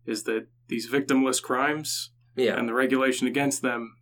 [0.05, 3.97] is that these victimless crimes Yeah, and the regulation against them,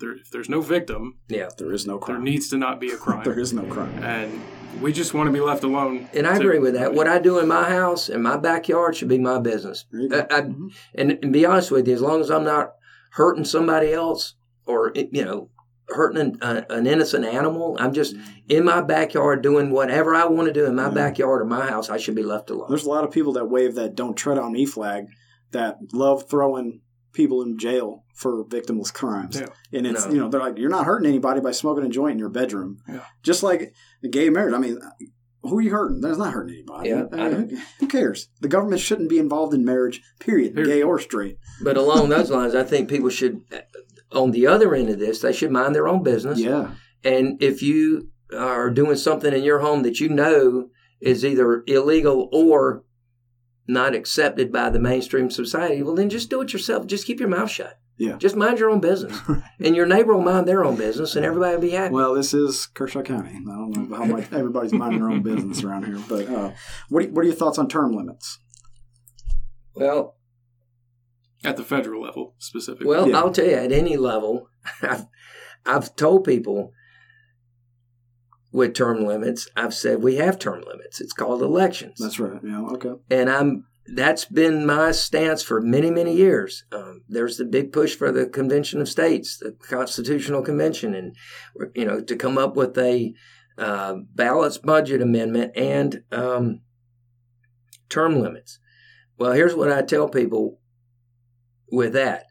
[0.00, 1.48] there, if there's no victim, yeah.
[1.56, 2.16] There is no crime.
[2.16, 2.24] there crime.
[2.24, 3.24] needs to not be a crime.
[3.24, 4.02] there is no crime.
[4.02, 4.42] and
[4.82, 6.08] we just want to be left alone.
[6.12, 6.92] And I to- agree with that.
[6.92, 9.86] What I do in my house and my backyard should be my business.
[9.90, 10.14] There you.
[10.14, 10.72] I, I, Mhm.
[10.94, 12.74] and, and be honest with you, as long as I'm not
[13.16, 14.34] hurting somebody else
[14.66, 15.50] or you know
[15.88, 18.16] hurting an, uh, an innocent animal, I'm just
[18.48, 20.94] in my backyard doing whatever I want to do in my Yeah.
[20.94, 21.88] backyard or my house.
[21.90, 22.66] I should be left alone.
[22.68, 25.06] There's a lot of people that wave that "Don't Tread on Me" flag
[25.52, 26.80] that love throwing
[27.12, 29.40] people in jail for victimless crimes.
[29.40, 29.48] Yeah.
[29.72, 30.12] And it's No.
[30.12, 32.78] you know they're like you're not hurting anybody by smoking a joint in your bedroom.
[32.88, 33.00] Yeah.
[33.22, 33.72] Just like
[34.10, 34.54] gay marriage.
[34.54, 34.78] I mean,
[35.46, 36.00] who are you hurting?
[36.00, 36.88] That's not hurting anybody.
[36.90, 38.28] Yeah, I I mean, who, who cares?
[38.40, 40.02] The government shouldn't be involved in marriage.
[40.20, 40.54] Period.
[40.54, 40.70] Period.
[40.70, 41.38] Gay or straight.
[41.62, 43.42] But along those lines, I think people should,
[44.12, 46.38] on the other end of this, they should mind their own business.
[46.38, 46.72] Yeah.
[47.04, 50.68] And if you are doing something in your home that you know
[51.00, 52.82] is either illegal or
[53.68, 56.86] not accepted by the mainstream society, well, then just do it yourself.
[56.86, 57.78] Just keep your mouth shut.
[57.98, 58.16] Yeah.
[58.18, 59.18] Just mind your own business.
[59.58, 61.94] and your neighbor will mind their own business, and everybody will be happy.
[61.94, 63.30] Well, this is Kershaw County.
[63.30, 66.50] I don't know how much everybody's minding their own business around here, but uh,
[66.90, 68.38] what are, what are your thoughts on term limits?
[69.74, 70.16] well,
[71.44, 72.86] at the federal level specifically.
[72.86, 73.18] Well, Yeah.
[73.18, 74.48] I'll tell you, at any level,
[74.82, 75.04] I've,
[75.64, 76.72] I've told people
[78.52, 81.00] with term limits, I've said we have term limits.
[81.00, 81.98] It's called elections.
[81.98, 82.40] That's right.
[82.42, 82.62] Yeah.
[82.72, 82.92] Okay.
[83.10, 86.64] and I'm that's been my stance for many many years.
[86.72, 91.16] Um, there's the big push for the Convention of States, the Constitutional Convention, and
[91.74, 93.14] you know to come up with a
[93.58, 96.60] uh, balanced budget amendment and um,
[97.88, 98.58] term limits.
[99.18, 100.60] Well, here's what I tell people
[101.70, 102.26] with that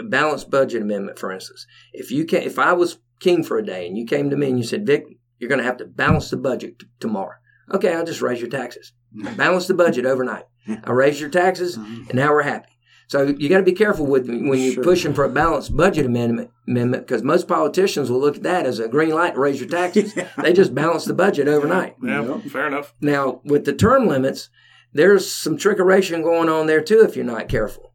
[0.00, 1.66] a balanced budget amendment, for instance.
[1.92, 4.48] If you can, if I was king for a day and you came to me
[4.48, 5.04] and you said, Vic,
[5.38, 7.36] you're going to have to balance the budget t- tomorrow.
[7.72, 8.92] Okay, I'll just raise your taxes.
[9.36, 10.44] Balance the budget overnight.
[10.84, 12.10] I raised your taxes, mm-hmm.
[12.10, 12.68] and now we're happy.
[13.06, 14.84] So you got to be careful with when you're Sure.
[14.84, 18.78] pushing for a balanced budget amendment amendment because most politicians will look at that as
[18.78, 20.12] a green light to raise your taxes.
[20.42, 21.96] They just balance the budget overnight.
[22.04, 22.38] yeah, Yeah.
[22.50, 22.92] fair enough.
[23.00, 24.50] Now, with the term limits,
[24.92, 27.94] there's some trickeration going on there too if you're not careful.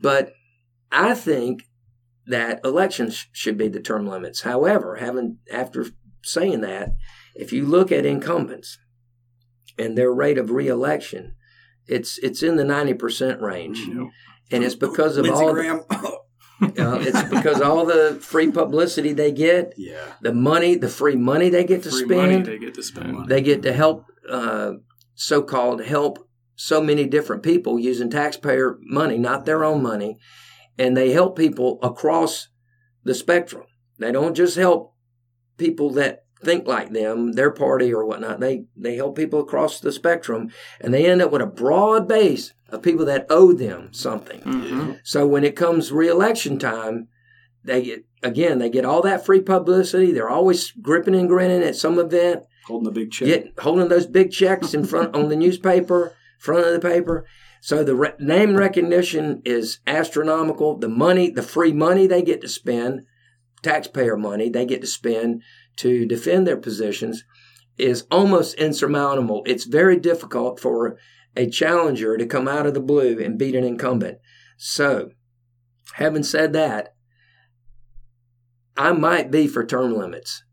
[0.00, 0.32] But
[0.90, 1.68] I think
[2.26, 4.40] that elections should be the term limits.
[4.42, 5.86] However, having after
[6.24, 6.94] saying that,
[7.36, 8.78] if you look at incumbents
[9.78, 11.34] and their rate of reelection,
[11.86, 14.10] it's it's in the ninety percent range, You know,
[14.50, 15.80] and it's because of Lindsey all Graham.
[15.90, 20.14] uh, it's because all the free publicity they get, yeah.
[20.20, 23.28] the money, the free money they get to free spend, money they get to spend.
[23.28, 24.72] they get to help uh,
[25.14, 30.18] so-called help so many different people using taxpayer money not their own money
[30.78, 32.48] and they help people across
[33.04, 33.64] the spectrum
[33.98, 34.94] they don't just help
[35.56, 38.40] people that think like them, their party or whatnot.
[38.40, 42.52] They they help people across the spectrum, and they end up with a broad base
[42.70, 44.40] of people that owe them something.
[44.40, 44.98] Mhm.
[45.04, 47.08] So when it comes reelection time,
[47.64, 50.12] they get again they get all that free publicity.
[50.12, 53.28] They're always gripping and grinning at some event, Holding the big check.
[53.28, 57.24] get holding those big checks in front on the newspaper, front of the paper.
[57.60, 60.76] So the re- name recognition is astronomical.
[60.78, 63.02] The money, the free money they get to spend,
[63.62, 65.42] taxpayer money they get to spend
[65.76, 67.24] to defend their positions,
[67.78, 69.42] is almost insurmountable.
[69.46, 70.98] It's very difficult for
[71.36, 74.18] a challenger to come out of the blue and beat an incumbent.
[74.56, 75.10] So,
[75.94, 76.94] having said that,
[78.76, 80.44] I might be for term limits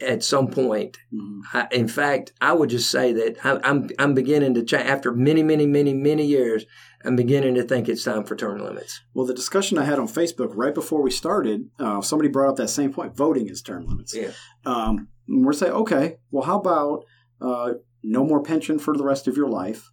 [0.00, 0.98] at some point.
[1.12, 1.40] Mhm.
[1.52, 5.12] I, in fact, I would just say that I, I'm I'm beginning to change after
[5.12, 6.64] many, many, many, many years.
[7.04, 9.00] I'm beginning to think it's time for term limits.
[9.14, 12.56] Well, the discussion I had on Facebook right before we started, uh, somebody brought up
[12.56, 13.16] that same point.
[13.16, 14.14] Voting is term limits.
[14.14, 14.32] Yeah.
[14.66, 17.04] Um, we're saying, okay, well, how about
[17.40, 19.90] uh, no more pension for the rest of your life?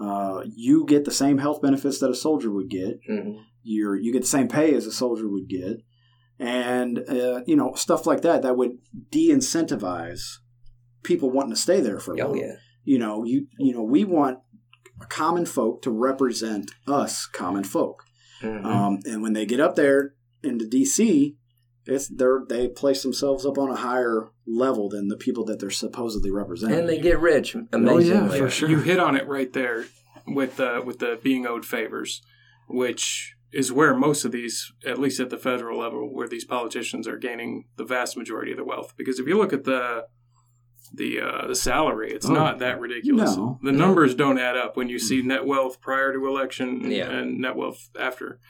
[0.00, 2.98] Uh, you get the same health benefits that a soldier would get.
[3.06, 5.78] hmm You're, you get the same pay as a soldier would get.
[6.42, 8.78] And, uh, you know, stuff like that that would
[9.10, 10.38] de incentivize
[11.02, 12.36] people wanting to stay there for a Oh while.
[12.36, 12.52] yeah,
[12.84, 14.38] You know, you you know, we want
[15.10, 18.04] common folk to represent us common folk.
[18.42, 18.64] Mhm.
[18.64, 21.36] Um, and when they get up there into DC,
[21.86, 25.70] it's they're they place themselves up on a higher level than the people that they're
[25.70, 26.78] supposedly representing.
[26.78, 28.38] and they get rich amazingly.
[28.38, 28.68] for sure.
[28.70, 29.84] You hit on it right there
[30.26, 32.22] with the with the being owed favors,
[32.68, 37.08] which is where most of these, at least at the federal level, where these politicians
[37.08, 38.94] are gaining the vast majority of the wealth.
[38.96, 40.06] Because if you look at the
[40.92, 42.32] the uh, the salary, it's Oh.
[42.32, 43.36] not that ridiculous.
[43.36, 43.58] No.
[43.62, 47.10] the numbers don't add up when you see net wealth prior to election and, Yeah.
[47.10, 48.40] and net wealth after.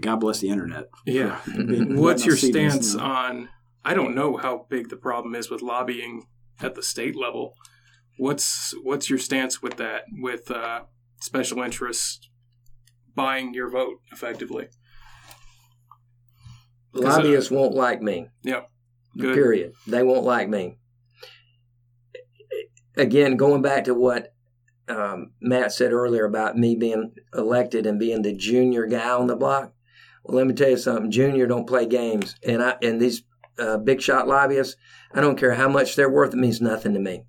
[0.00, 0.88] God bless the internet.
[1.06, 1.38] Yeah.
[1.46, 3.48] What's your us see these, stance on?
[3.84, 6.26] I don't know how big the problem is with lobbying
[6.60, 7.54] at the state level.
[8.18, 10.02] What's what's your stance with that?
[10.12, 10.82] With uh,
[11.20, 12.27] special interests
[13.18, 14.68] buying your vote effectively?
[16.94, 18.28] Lobbyists won't like me.
[18.44, 18.70] Yep.
[19.18, 19.34] Good.
[19.34, 19.72] Period.
[19.86, 20.78] They won't like me.
[22.96, 24.32] Again, going back to what
[24.88, 29.36] um, Matt said earlier about me being elected and being the junior guy on the
[29.36, 29.72] block.
[30.24, 31.10] Well, let me tell you something.
[31.10, 33.22] Junior don't play games, and I and these
[33.58, 34.76] uh, big shot lobbyists.
[35.12, 36.34] I don't care how much they're worth.
[36.34, 37.24] It means nothing to me.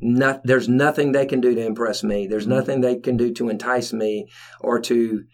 [0.00, 2.26] Not, there's nothing they can do to impress me.
[2.26, 4.28] There's nothing they can do to entice me
[4.60, 5.24] or to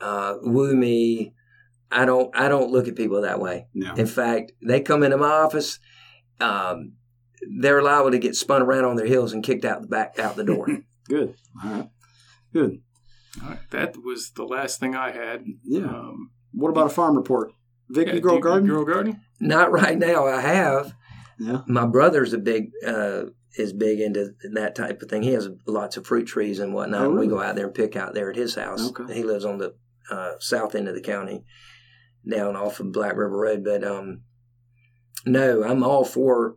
[0.00, 1.34] uh, woo me.
[1.90, 2.34] I don't.
[2.34, 3.66] I don't look at people that way.
[3.74, 3.94] No.
[3.94, 5.78] In fact, they come into my office,
[6.40, 6.92] um,
[7.60, 10.36] they're liable to get spun around on their heels and kicked out the back out
[10.36, 10.66] the door.
[11.08, 11.34] Good.
[11.62, 11.88] All right.
[12.52, 12.78] Good.
[13.42, 15.44] All right, that was the last thing I had.
[15.64, 15.86] Yeah.
[15.86, 17.52] Um, What about a farm report?
[17.88, 18.68] Vic, yeah, you grow a garden?
[18.68, 19.20] Grow a garden?
[19.40, 20.26] Not right now.
[20.26, 20.94] I have.
[21.38, 21.62] yeah.
[21.66, 23.24] My brother's a big uh,
[23.56, 25.22] is big into that type of thing.
[25.22, 27.02] He has lots of fruit trees and whatnot.
[27.06, 28.88] Oh, We go out there and pick out there at his house.
[28.90, 29.12] Okay.
[29.14, 29.74] He lives on the
[30.10, 31.44] uh, south end of the county,
[32.28, 33.62] down off of Black River Road.
[33.64, 34.22] But um,
[35.26, 36.56] no, I'm all for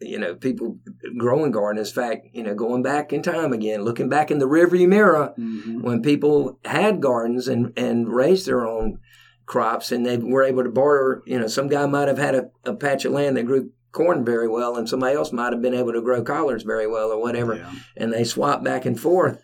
[0.00, 0.78] you know people
[1.18, 1.88] growing gardens.
[1.88, 5.32] In fact, you know, going back in time again, looking back in the rearview mirror
[5.38, 5.82] Mhm.
[5.82, 8.98] when people had gardens and, and raised their own
[9.46, 12.50] crops and they were able to barter, you know, some guy might have had a,
[12.64, 15.74] a patch of land that grew corn very well and somebody else might have been
[15.74, 17.56] able to grow collards very well or whatever.
[17.56, 17.72] Yeah.
[17.96, 19.40] And they swap back and forth.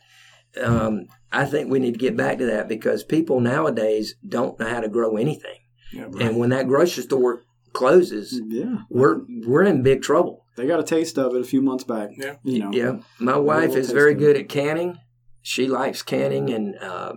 [0.62, 4.66] Um, I think we need to get back to that because people nowadays don't know
[4.68, 5.58] how to grow anything.
[5.92, 7.42] Yeah, And when that grocery store
[7.72, 8.78] closes, Yeah.
[8.88, 10.44] we're we're in big trouble.
[10.56, 12.10] They got a taste of it a few months back.
[12.16, 12.36] Yeah.
[12.42, 12.70] You know.
[12.72, 14.98] Yeah, my wife is very good at canning.
[15.42, 17.12] She likes canning and uh,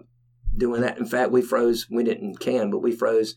[0.55, 0.97] doing that.
[0.97, 1.87] In fact, we froze.
[1.89, 3.35] We didn't can, but we froze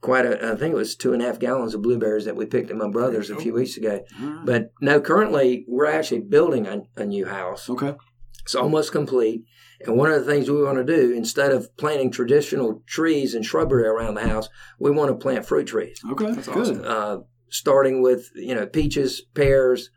[0.00, 0.52] quite a.
[0.52, 2.76] I think it was two and a half gallons of blueberries that we picked at
[2.76, 4.04] my brother's a few weeks ago.
[4.20, 4.46] All right.
[4.46, 7.68] But no, currently we're actually building a, a new house.
[7.68, 7.94] Okay.
[8.42, 9.44] It's almost complete.
[9.84, 13.44] And one of the things we want to do, instead of planting traditional trees and
[13.44, 14.48] shrubbery around the house,
[14.80, 16.32] we want to plant fruit trees Okay.
[16.32, 16.56] That's Good.
[16.58, 16.82] awesome.
[16.84, 17.16] uh,
[17.50, 19.90] starting with you know peaches, pears,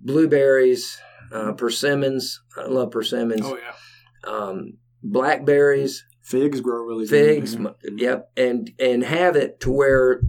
[0.00, 0.98] blueberries,
[1.32, 2.40] uh, persimmons.
[2.56, 3.42] I love persimmons.
[3.44, 4.30] Oh yeah.
[4.32, 7.54] Um, blackberries, Figs grow really figs.
[7.54, 7.66] good.
[7.88, 10.20] m- Yep, and and have it to where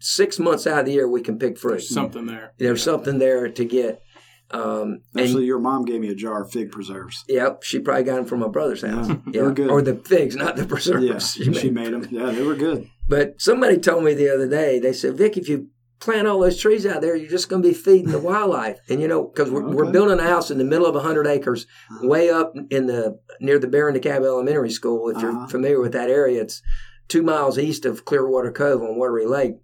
[0.00, 1.72] six months out of the year we can pick fruit.
[1.72, 2.52] There's something there.
[2.58, 4.02] There's something there to get.
[4.50, 7.24] Um, and Actually, your mom gave me a jar of fig preserves.
[7.26, 9.08] yep, she probably got them from my brother's house.
[9.08, 9.70] Yeah, they were good.
[9.70, 11.38] Or the figs, not the preserves.
[11.38, 12.06] Yeah, she made them.
[12.10, 12.88] Yeah, they were good.
[13.08, 15.68] But somebody told me the other day, they said, Vic, if you
[16.02, 18.78] plant all those trees out there, you're just going to be feeding the wildlife.
[18.88, 21.66] And you know, because we're, we're building a house in the middle of 100 acres,
[22.02, 25.08] way up in the near the Baron DeKalb Elementary School.
[25.08, 25.26] If Uh-huh.
[25.26, 26.60] you're familiar with that area, it's
[27.08, 29.54] two miles east of Clearwater Cove on Wateree Lake.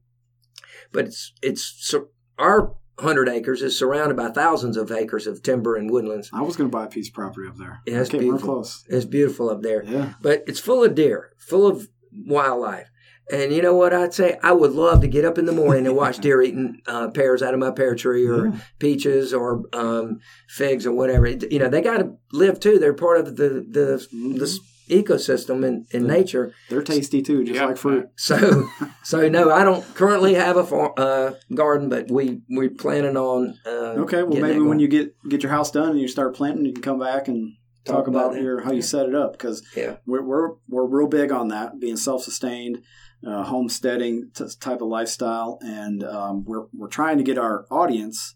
[0.93, 1.95] but it's it's
[2.39, 6.31] our hundred acres is surrounded by thousands of acres of timber and woodlands.
[6.33, 7.81] I was going to buy a piece of property up there.
[7.87, 8.39] Yeah, it's beautiful.
[8.55, 8.85] close.
[8.89, 10.15] It's beautiful up there, Yeah.
[10.21, 11.89] but it's full of deer, full of
[12.27, 12.89] wildlife.
[13.31, 14.39] And you know what I'd say?
[14.43, 17.43] I would love to get up in the morning and watch deer eating uh, pears
[17.43, 18.61] out of my pear tree or Yeah.
[18.79, 21.27] peaches or um, figs or whatever.
[21.27, 22.79] You know, they got to live too.
[22.79, 24.39] They're part of the the, Mhm.
[24.39, 24.59] the
[24.89, 26.13] ecosystem in, in Yeah.
[26.13, 26.53] nature.
[26.71, 27.67] They're tasty too, just Yeah.
[27.67, 28.07] like fruit.
[28.17, 28.67] So,
[29.05, 33.55] so no, I don't currently have a farm, uh, garden, but we we're planning on.
[33.67, 36.65] Uh, Okay, well maybe when you get get your house done and you start planting,
[36.65, 37.53] you can come back and
[37.85, 39.97] talk, Talk about about, your how you set it up because Yeah.
[40.07, 42.81] we're, we're we're real big on that being self sustained,
[43.27, 48.35] uh, homesteading t- type of lifestyle, and um, we're we're trying to get our audience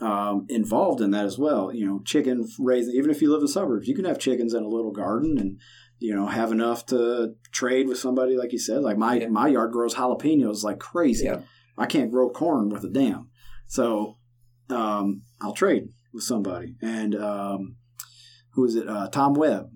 [0.00, 1.72] um, involved in that as well.
[1.72, 2.94] You know, chicken raising.
[2.94, 5.38] Even if you live in the suburbs, you can have chickens in a little garden
[5.38, 5.60] and.
[6.00, 8.82] You know, have enough to trade with somebody, like you said.
[8.82, 9.26] Like my Yeah.
[9.30, 11.24] my yard grows jalapenos like crazy.
[11.24, 11.40] Yeah.
[11.76, 13.30] I can't grow corn with a dam.
[13.66, 14.16] So
[14.70, 16.76] um, I'll trade with somebody.
[16.80, 17.78] And um,
[18.52, 18.88] who is it?
[18.88, 19.70] Uh, Tom Webb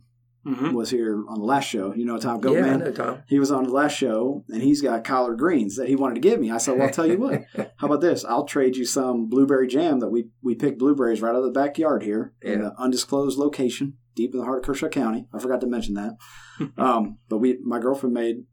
[0.44, 1.94] hmm was here on the last show.
[1.94, 2.78] You know Tom yeah, I Goatman?
[2.84, 3.22] know, Tom.
[3.28, 6.20] He was on the last show and he's got collard greens that he wanted to
[6.20, 6.50] give me.
[6.50, 7.42] I said, Well, I'll tell you what.
[7.76, 8.24] How about this?
[8.24, 11.50] I'll trade you some blueberry jam that we, we picked blueberries right out of the
[11.50, 12.66] backyard here in Yeah.
[12.66, 15.26] an undisclosed location deep in the heart of Kershaw County.
[15.32, 16.16] I forgot to mention that.
[16.76, 18.44] um, but we my girlfriend made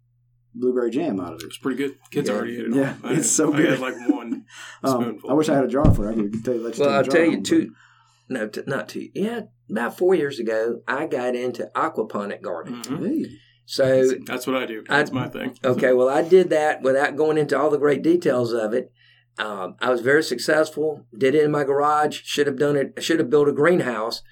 [0.56, 1.46] blueberry jam out of it.
[1.46, 1.96] It's pretty good.
[2.12, 2.36] Kids Yeah.
[2.36, 2.76] already ate it.
[2.76, 3.10] Yeah, all.
[3.10, 3.70] I it's so I good.
[3.72, 4.46] had like one
[4.84, 5.30] Um, spoonful.
[5.32, 6.12] I wish I had a jar for it.
[6.12, 7.72] I could tell you, let you Well, I'll take a tell you, home, two,
[8.30, 9.10] no, t- not two.
[9.14, 12.82] Yeah, about four years ago, I got into aquaponic gardening.
[12.88, 13.26] but- Mhm.
[13.66, 14.84] So, That's what I do.
[14.90, 15.56] I- That's my thing.
[15.64, 18.92] okay, well, I did that without going into all the great details of it.
[19.38, 21.06] Um, I was very successful.
[21.16, 22.22] Did it in my garage.
[22.24, 22.94] Should have done it.
[23.04, 24.24] Should have built a greenhouse,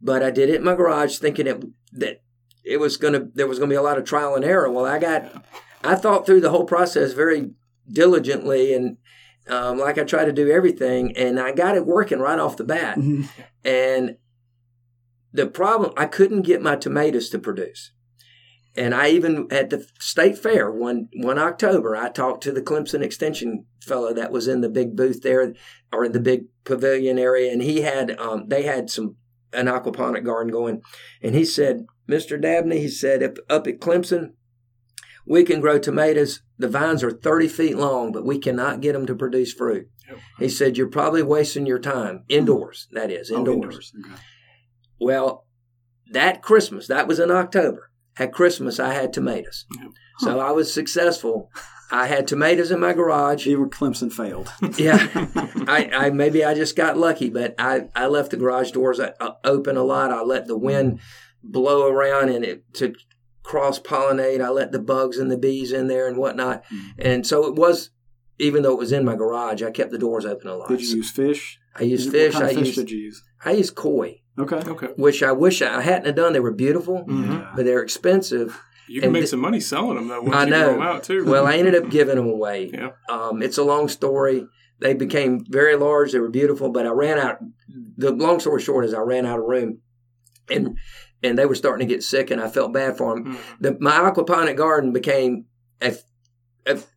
[0.00, 2.22] but I did it in my garage, thinking it, that
[2.64, 3.28] it was gonna.
[3.34, 4.70] There was gonna be a lot of trial and error.
[4.70, 5.44] Well, I got.
[5.84, 7.50] I thought through the whole process very
[7.92, 8.96] diligently and.
[9.48, 12.64] Um, like I try to do everything, and I got it working right off the
[12.64, 12.98] bat.
[12.98, 13.28] Mhm.
[13.64, 14.16] And
[15.36, 17.92] the problem, I couldn't get my tomatoes to produce.
[18.74, 23.02] And I even at the state fair one one October, I talked to the Clemson
[23.02, 25.54] Extension fellow that was in the big booth there,
[25.92, 29.16] or in the big pavilion area, and he had um, they had some
[29.52, 30.82] an aquaponic garden going,
[31.22, 32.38] and he said, "Mr.
[32.40, 34.32] Dabney," he said, "up, up at Clemson,
[35.24, 36.42] we can grow tomatoes.
[36.58, 40.18] The vines are thirty feet long, but we cannot get them to produce fruit." Yep.
[40.38, 42.88] He said, "You're probably wasting your time indoors.
[42.92, 44.20] That is Oh, indoors." Okay.
[45.00, 45.46] Well,
[46.12, 47.90] that Christmas, that was in October.
[48.18, 49.66] At Christmas, I had tomatoes.
[49.78, 49.90] Yep.
[50.20, 51.50] So I was successful.
[51.90, 53.46] I had tomatoes in my garage.
[53.46, 54.50] Even Clemson failed.
[54.78, 55.06] Yeah,
[55.68, 59.12] I, I maybe I just got lucky, but I, I left the garage doors uh,
[59.44, 60.10] open a lot.
[60.10, 61.00] I let the wind
[61.42, 62.94] blow around and it to
[63.42, 64.42] cross pollinate.
[64.42, 66.64] I let the bugs and the bees in there and whatnot.
[66.98, 67.90] And so it was,
[68.38, 70.68] even though it was in my garage, I kept the doors open a lot.
[70.68, 71.58] Did you use fish?
[71.76, 72.32] I used What fish.
[72.32, 73.22] kind I of fish used did you use?
[73.44, 74.56] I used koi, Okay.
[74.56, 74.88] Okay.
[74.96, 76.32] which I wish I hadn't have done.
[76.34, 77.56] They were beautiful, Mhm.
[77.56, 78.60] But they're expensive.
[78.88, 80.20] You can And make th- some money selling them though.
[80.22, 80.64] Once I know.
[80.64, 81.24] grow them out too.
[81.24, 82.70] Well, I ended up giving them away.
[82.72, 82.90] yeah.
[83.10, 84.46] Um, it's a long story.
[84.78, 86.12] They became very large.
[86.12, 87.38] They were beautiful, but I ran out.
[87.96, 89.78] The long story short is I ran out of room,
[90.50, 90.76] and
[91.22, 93.24] and they were starting to get sick, and I felt bad for them.
[93.24, 93.36] Mhm.
[93.60, 95.46] The, my aquaponic garden became.
[95.80, 95.94] A, a,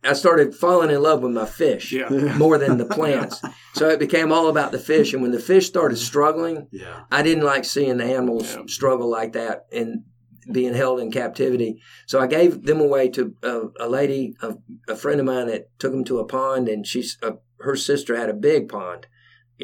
[0.04, 2.08] I started falling in love with my fish Yeah.
[2.38, 3.40] more than the plants.
[3.74, 5.12] so it became all about the fish.
[5.12, 7.02] And when the fish started struggling, Yeah.
[7.10, 8.62] I didn't like seeing the animals Yeah.
[8.66, 10.04] struggle like that and
[10.50, 11.80] being held in captivity.
[12.06, 14.54] So I gave them away to a, a lady, a,
[14.88, 18.16] a friend of mine that took them to a pond, and she's uh, her sister
[18.16, 19.06] had a big pond,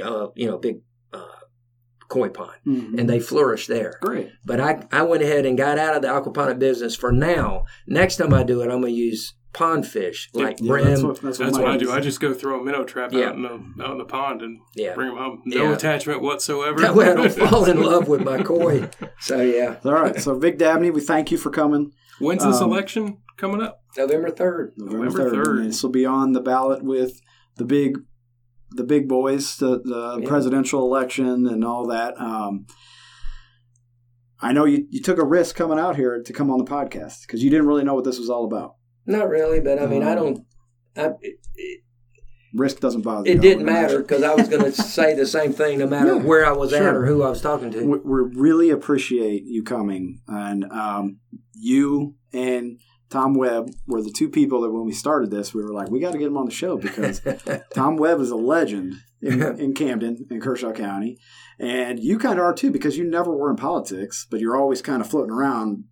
[0.04, 0.76] uh, you know, big
[1.12, 1.40] uh,
[2.08, 3.00] koi pond, Mhm.
[3.00, 3.98] and they flourished there.
[4.02, 4.30] Great.
[4.44, 7.64] But I I went ahead and got out of the aquaponic business for now.
[7.88, 10.84] Next time I do it, I'm going to use pond fish like Yeah, brim.
[10.84, 11.90] that's what, that's what, That's what I do.
[11.90, 13.28] I just go throw a minnow trap Yeah.
[13.30, 14.94] out in the out in the pond and yeah.
[14.94, 15.42] bring them home.
[15.46, 15.72] No Yeah.
[15.74, 16.78] attachment whatsoever.
[16.80, 18.90] That way I don't fall in love with my koi.
[19.20, 20.20] So yeah, All right.
[20.20, 21.92] So Vic Dabney, we thank you for coming.
[22.20, 23.80] When's this Um, election coming up?
[23.96, 24.74] November third.
[24.76, 25.46] November November third.
[25.46, 25.58] 3rd.
[25.60, 27.18] And This will be on the ballot with
[27.56, 27.98] the big,
[28.72, 30.28] the big boys, the, the Yeah.
[30.28, 32.20] presidential election and all that.
[32.20, 32.66] Um,
[34.40, 37.22] I know you, you took a risk coming out here to come on the podcast
[37.22, 38.74] because you didn't really know what this was all about.
[39.06, 40.46] Not really, but I mean, I Um, don't.
[40.96, 41.80] I, it, it,
[42.54, 45.52] Risk doesn't bother it I didn't matter because I was going to say the same
[45.52, 47.84] thing no matter Yeah, where I was at or who I was talking to.
[47.84, 51.18] we, we really appreciate you coming, and um,
[51.54, 52.80] you and
[53.10, 56.00] Tom Webb were the two people that when we started this, we were like, we
[56.00, 57.20] got to get him on the show because
[57.74, 61.18] Tom Webb is a legend in, in Camden in Kershaw County,
[61.58, 64.80] and you kind of are too because you never were in politics, but you're always
[64.80, 65.84] kind of floating around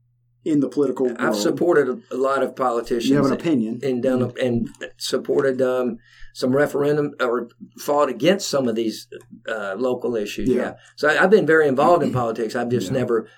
[0.45, 1.19] in the political world.
[1.21, 3.09] I've supported a, a lot of politicians.
[3.09, 3.81] You have an opinion.
[3.83, 4.69] and done and
[4.99, 5.99] supported um,
[6.35, 9.09] some referendum or fought against some of these
[9.49, 10.49] uh, local issues.
[10.49, 10.57] Yeah.
[10.63, 10.75] Yeah.
[10.97, 12.55] So I, I've been very involved in politics.
[12.55, 12.99] I've just Yeah.
[12.99, 13.29] never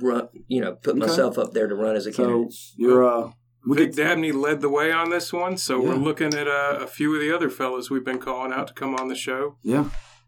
[0.00, 1.00] run, you know, put Okay.
[1.06, 2.54] myself up there to run as a So candidate.
[2.76, 3.30] you're uh,
[3.66, 5.88] we Vic could, Dabney led the way on this one, so Yeah.
[5.90, 8.74] we're looking at uh, a few of the other fellows we've been calling out to
[8.74, 9.56] come on the show.
[9.62, 9.84] yeah,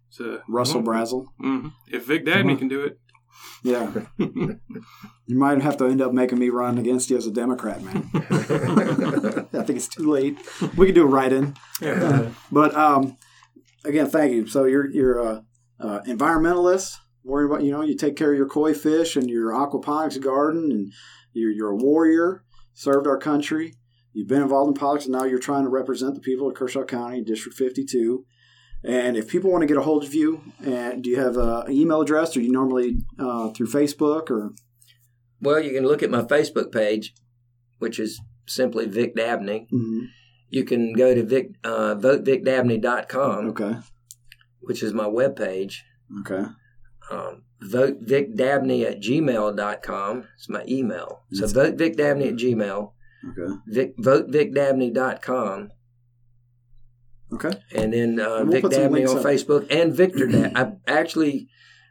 [0.09, 1.27] So, Russell Brazel.
[1.41, 2.59] hmm If Vic Dabney Uh-huh.
[2.61, 2.99] can do it,
[3.63, 4.59] Yeah, you
[5.29, 8.11] might have to end up making me run against you as a Democrat, man.
[8.15, 10.39] I think it's too late.
[10.77, 11.55] We could do a write-in.
[11.81, 12.29] yeah.
[12.53, 13.17] But um,
[13.85, 14.47] again, thank you.
[14.47, 15.45] So you're you're a,
[15.79, 16.97] a environmentalist.
[17.25, 20.71] Worry about you know you take care of your koi fish and your aquaponics garden,
[20.71, 20.93] and
[21.33, 22.45] you're you're a warrior.
[22.75, 23.75] Served our country.
[24.13, 26.85] You've been involved in politics, and now you're trying to represent the people of Kershaw
[26.85, 28.25] County, District 52.
[28.87, 31.73] And if people want to get a hold of you, and do you have an
[31.73, 34.53] email address, or you normally uh, through Facebook or?
[35.41, 37.15] Well, you can look at my Facebook page,
[37.79, 39.67] which is simply Vic Dabney.
[39.73, 40.09] Mhm.
[40.51, 43.77] You can go to Vic, uh, votevicdabney.com, Okay.
[44.61, 45.77] which is my webpage.
[46.21, 46.45] Okay.
[47.11, 50.25] Um, votevicdabney at gmail.com.
[50.37, 51.23] It's my email.
[51.33, 52.93] So That's- votevicdabney at gmail.
[53.31, 53.55] Okay.
[53.67, 55.71] Vic, votevicdabney.com.
[57.35, 57.53] Okay.
[57.75, 59.25] And then uh, And we'll Vic Dabney on up.
[59.25, 60.57] Facebook and Victor Dabney.
[60.57, 61.49] I actually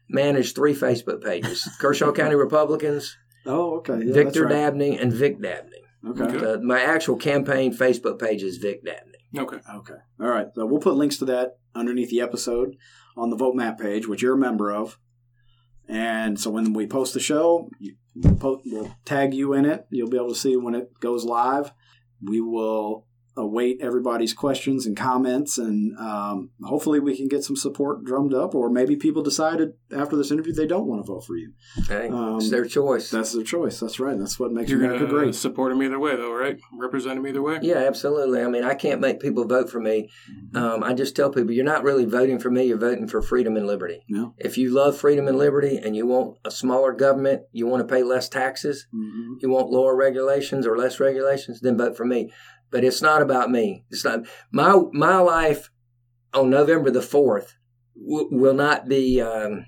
[0.10, 4.00] manage three Facebook pages Kershaw County Republicans, Oh, okay.
[4.06, 4.50] Yeah, Victor right.
[4.54, 5.82] Dabney, and Vic Dabney.
[6.08, 6.24] Okay.
[6.24, 6.46] Okay.
[6.54, 9.12] Uh, my actual campaign Facebook page is Vic Dabney.
[9.38, 9.58] Okay.
[9.76, 9.96] Okay.
[10.22, 10.48] All right.
[10.56, 12.76] So we'll put links to that underneath the episode
[13.18, 14.98] on the Vote Matt page, which you're a member of.
[15.88, 19.86] And so when we post the show, you- we'll, po- we'll tag you in it.
[19.89, 21.72] You'll be able to see when it goes live.
[22.22, 28.03] We will await everybody's questions and comments, and um, hopefully we can get some support
[28.03, 28.53] drummed up.
[28.55, 31.53] Or maybe people decided after this interview they don't want to vote for you.
[31.88, 33.09] Hey, Um, it's their choice.
[33.11, 33.79] That's their choice.
[33.79, 34.17] That's right.
[34.17, 35.36] That's what makes You're America going to great.
[35.36, 36.59] support him either way, though, right?
[36.77, 37.59] Represent him either way?
[37.61, 38.41] Yeah, absolutely.
[38.41, 40.09] I mean, I can't make people vote for me.
[40.53, 43.57] Um, I just tell people you're not really voting for me, you're voting for freedom
[43.57, 44.03] and liberty.
[44.07, 44.27] Yeah.
[44.38, 47.93] If you love freedom and liberty and you want a smaller government, you want to
[47.93, 49.41] pay less taxes, Mhm.
[49.41, 52.31] you want lower regulations or less regulations, then vote for me.
[52.74, 53.86] But it's not about me.
[53.91, 54.21] It's not
[54.51, 55.69] my my life
[56.34, 57.55] on November the fourth
[57.95, 59.67] w- will not be um,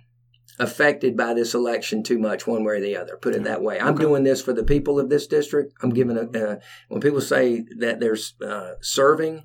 [0.59, 3.15] affected by this election too much, one way or the other.
[3.21, 3.79] Put it that way.
[3.79, 4.03] I'm Okay.
[4.03, 5.73] doing this for the people of this district.
[5.83, 6.55] I'm giving a uh,
[6.89, 9.43] when people say that there's uh, serving,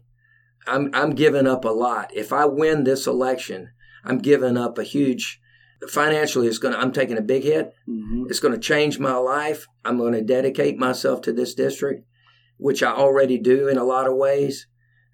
[0.66, 2.10] I'm I'm giving up a lot.
[2.14, 3.70] If I win this election,
[4.04, 5.38] I'm giving up a huge.
[5.88, 6.76] Financially, it's gonna.
[6.76, 7.72] I'm taking a big hit.
[7.88, 8.28] Mhm.
[8.30, 9.66] It's going to change my life.
[9.84, 12.04] I'm going to dedicate myself to this district,
[12.60, 14.66] which I already do in a lot of ways,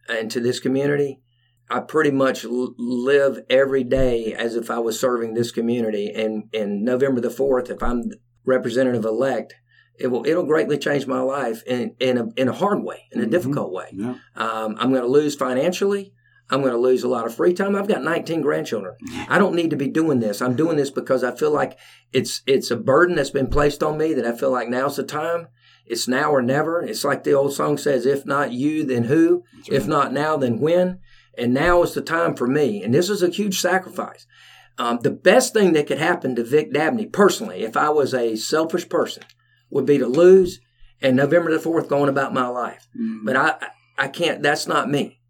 [0.09, 1.21] and to this community.
[1.69, 6.13] I pretty much live every day as if I was serving this community.
[6.15, 8.05] And in November the fourth, if I'm
[8.45, 9.55] representative elect,
[9.99, 13.21] it will it'll greatly change my life in in a in a hard way, in
[13.21, 13.31] a Mhm.
[13.31, 13.89] difficult way.
[13.93, 14.15] Yeah.
[14.37, 16.13] Um, I'm going to lose financially.
[16.49, 17.75] I'm going to lose a lot of free time.
[17.75, 18.95] I've got 19 grandchildren.
[19.29, 20.41] I don't need to be doing this.
[20.41, 21.77] I'm doing this because I feel like
[22.13, 25.03] it's it's a burden that's been placed on me that I feel like now's the
[25.03, 25.49] time.
[25.87, 26.83] It's now or never.
[26.83, 29.45] It's like the old song says, if not you, then who?
[29.69, 31.01] If not now, then when?
[31.39, 32.83] And now is the time for me.
[32.83, 34.27] And this is a huge sacrifice.
[34.79, 38.37] Um, the best thing that could happen to Vic Dabney personally, if I was a
[38.37, 39.23] selfish person,
[39.71, 40.61] would be to lose
[41.01, 42.87] and November the 4th going about my life.
[42.99, 43.25] Mhm.
[43.25, 43.55] But I,
[43.99, 45.21] I can't, that's not me.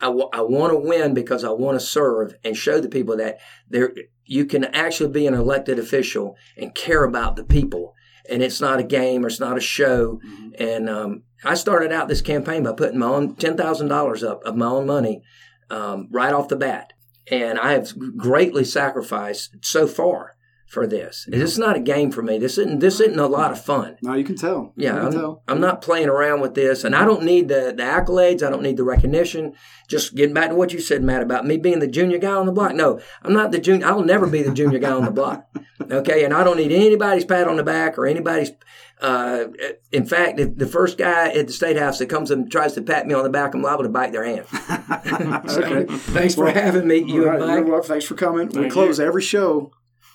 [0.00, 3.16] I, w- I want to win because I want to serve and show the people
[3.18, 3.38] that
[3.68, 3.92] there
[4.24, 7.94] you can actually be an elected official and care about the people.
[8.28, 10.20] And it's not a game or it's not a show.
[10.58, 14.66] And um, I started out this campaign by putting my own $10,000 up of my
[14.66, 15.22] own money
[15.70, 16.92] um, right off the bat.
[17.30, 20.36] And I have greatly sacrificed so far
[20.72, 21.26] for this.
[21.28, 22.38] This is not a game for me.
[22.38, 23.98] This isn't, this isn't a lot of fun.
[24.00, 24.72] No, you can tell.
[24.74, 25.42] Yeah, can I'm, tell.
[25.46, 28.42] I'm not playing around with this, and I don't need the, the accolades.
[28.42, 29.52] I don't need the recognition.
[29.86, 32.46] Just getting back to what you said, Matt, about me being the junior guy on
[32.46, 32.74] the block.
[32.74, 33.86] No, I'm not the junior.
[33.86, 35.46] I'll never be the junior guy on the block.
[35.90, 38.52] Okay, and I don't need anybody's pat on the back or anybody's.
[39.00, 39.46] Uh,
[39.90, 42.82] in fact, if the first guy at the state house that comes and tries to
[42.82, 44.46] pat me on the back, I'm liable to bite their hand.
[45.50, 45.84] okay.
[45.88, 47.66] Thanks for having me, you and right, you're Mike.
[47.66, 47.88] welcome.
[47.88, 48.46] Thanks for coming.
[48.46, 49.72] we Thank close every show,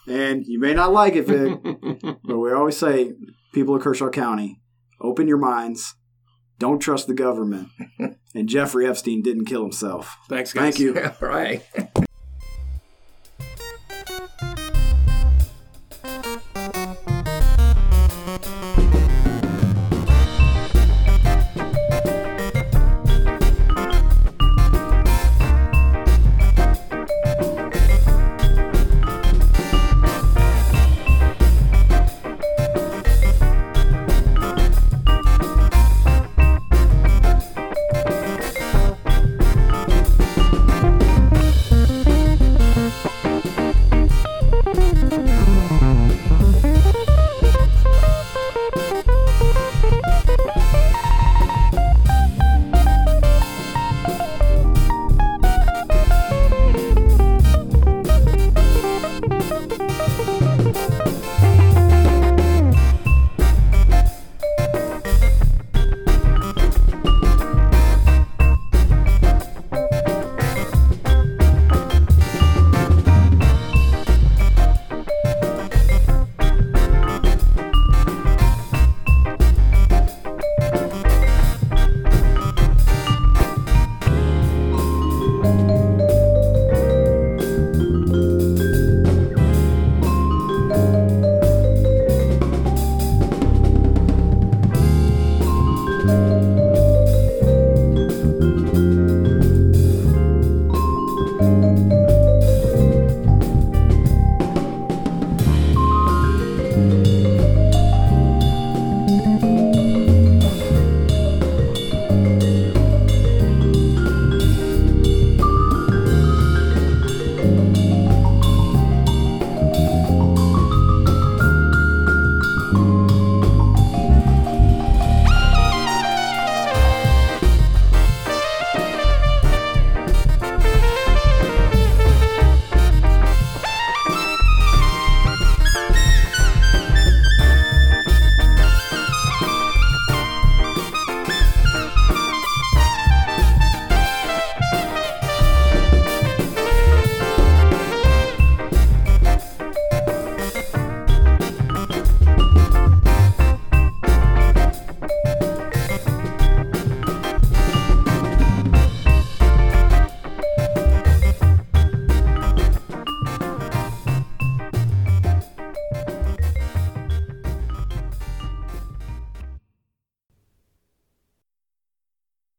[0.08, 1.60] and you may not like it, Vic,
[2.24, 3.14] but we always say,
[3.54, 4.62] people of Kershaw County,
[5.02, 5.96] open your minds.
[6.60, 7.70] Don't trust the government.
[8.36, 10.16] and Jeffrey Epstein didn't kill himself.
[10.30, 10.76] Thanks, guys.
[10.76, 11.00] Thank you.
[11.22, 11.64] All right.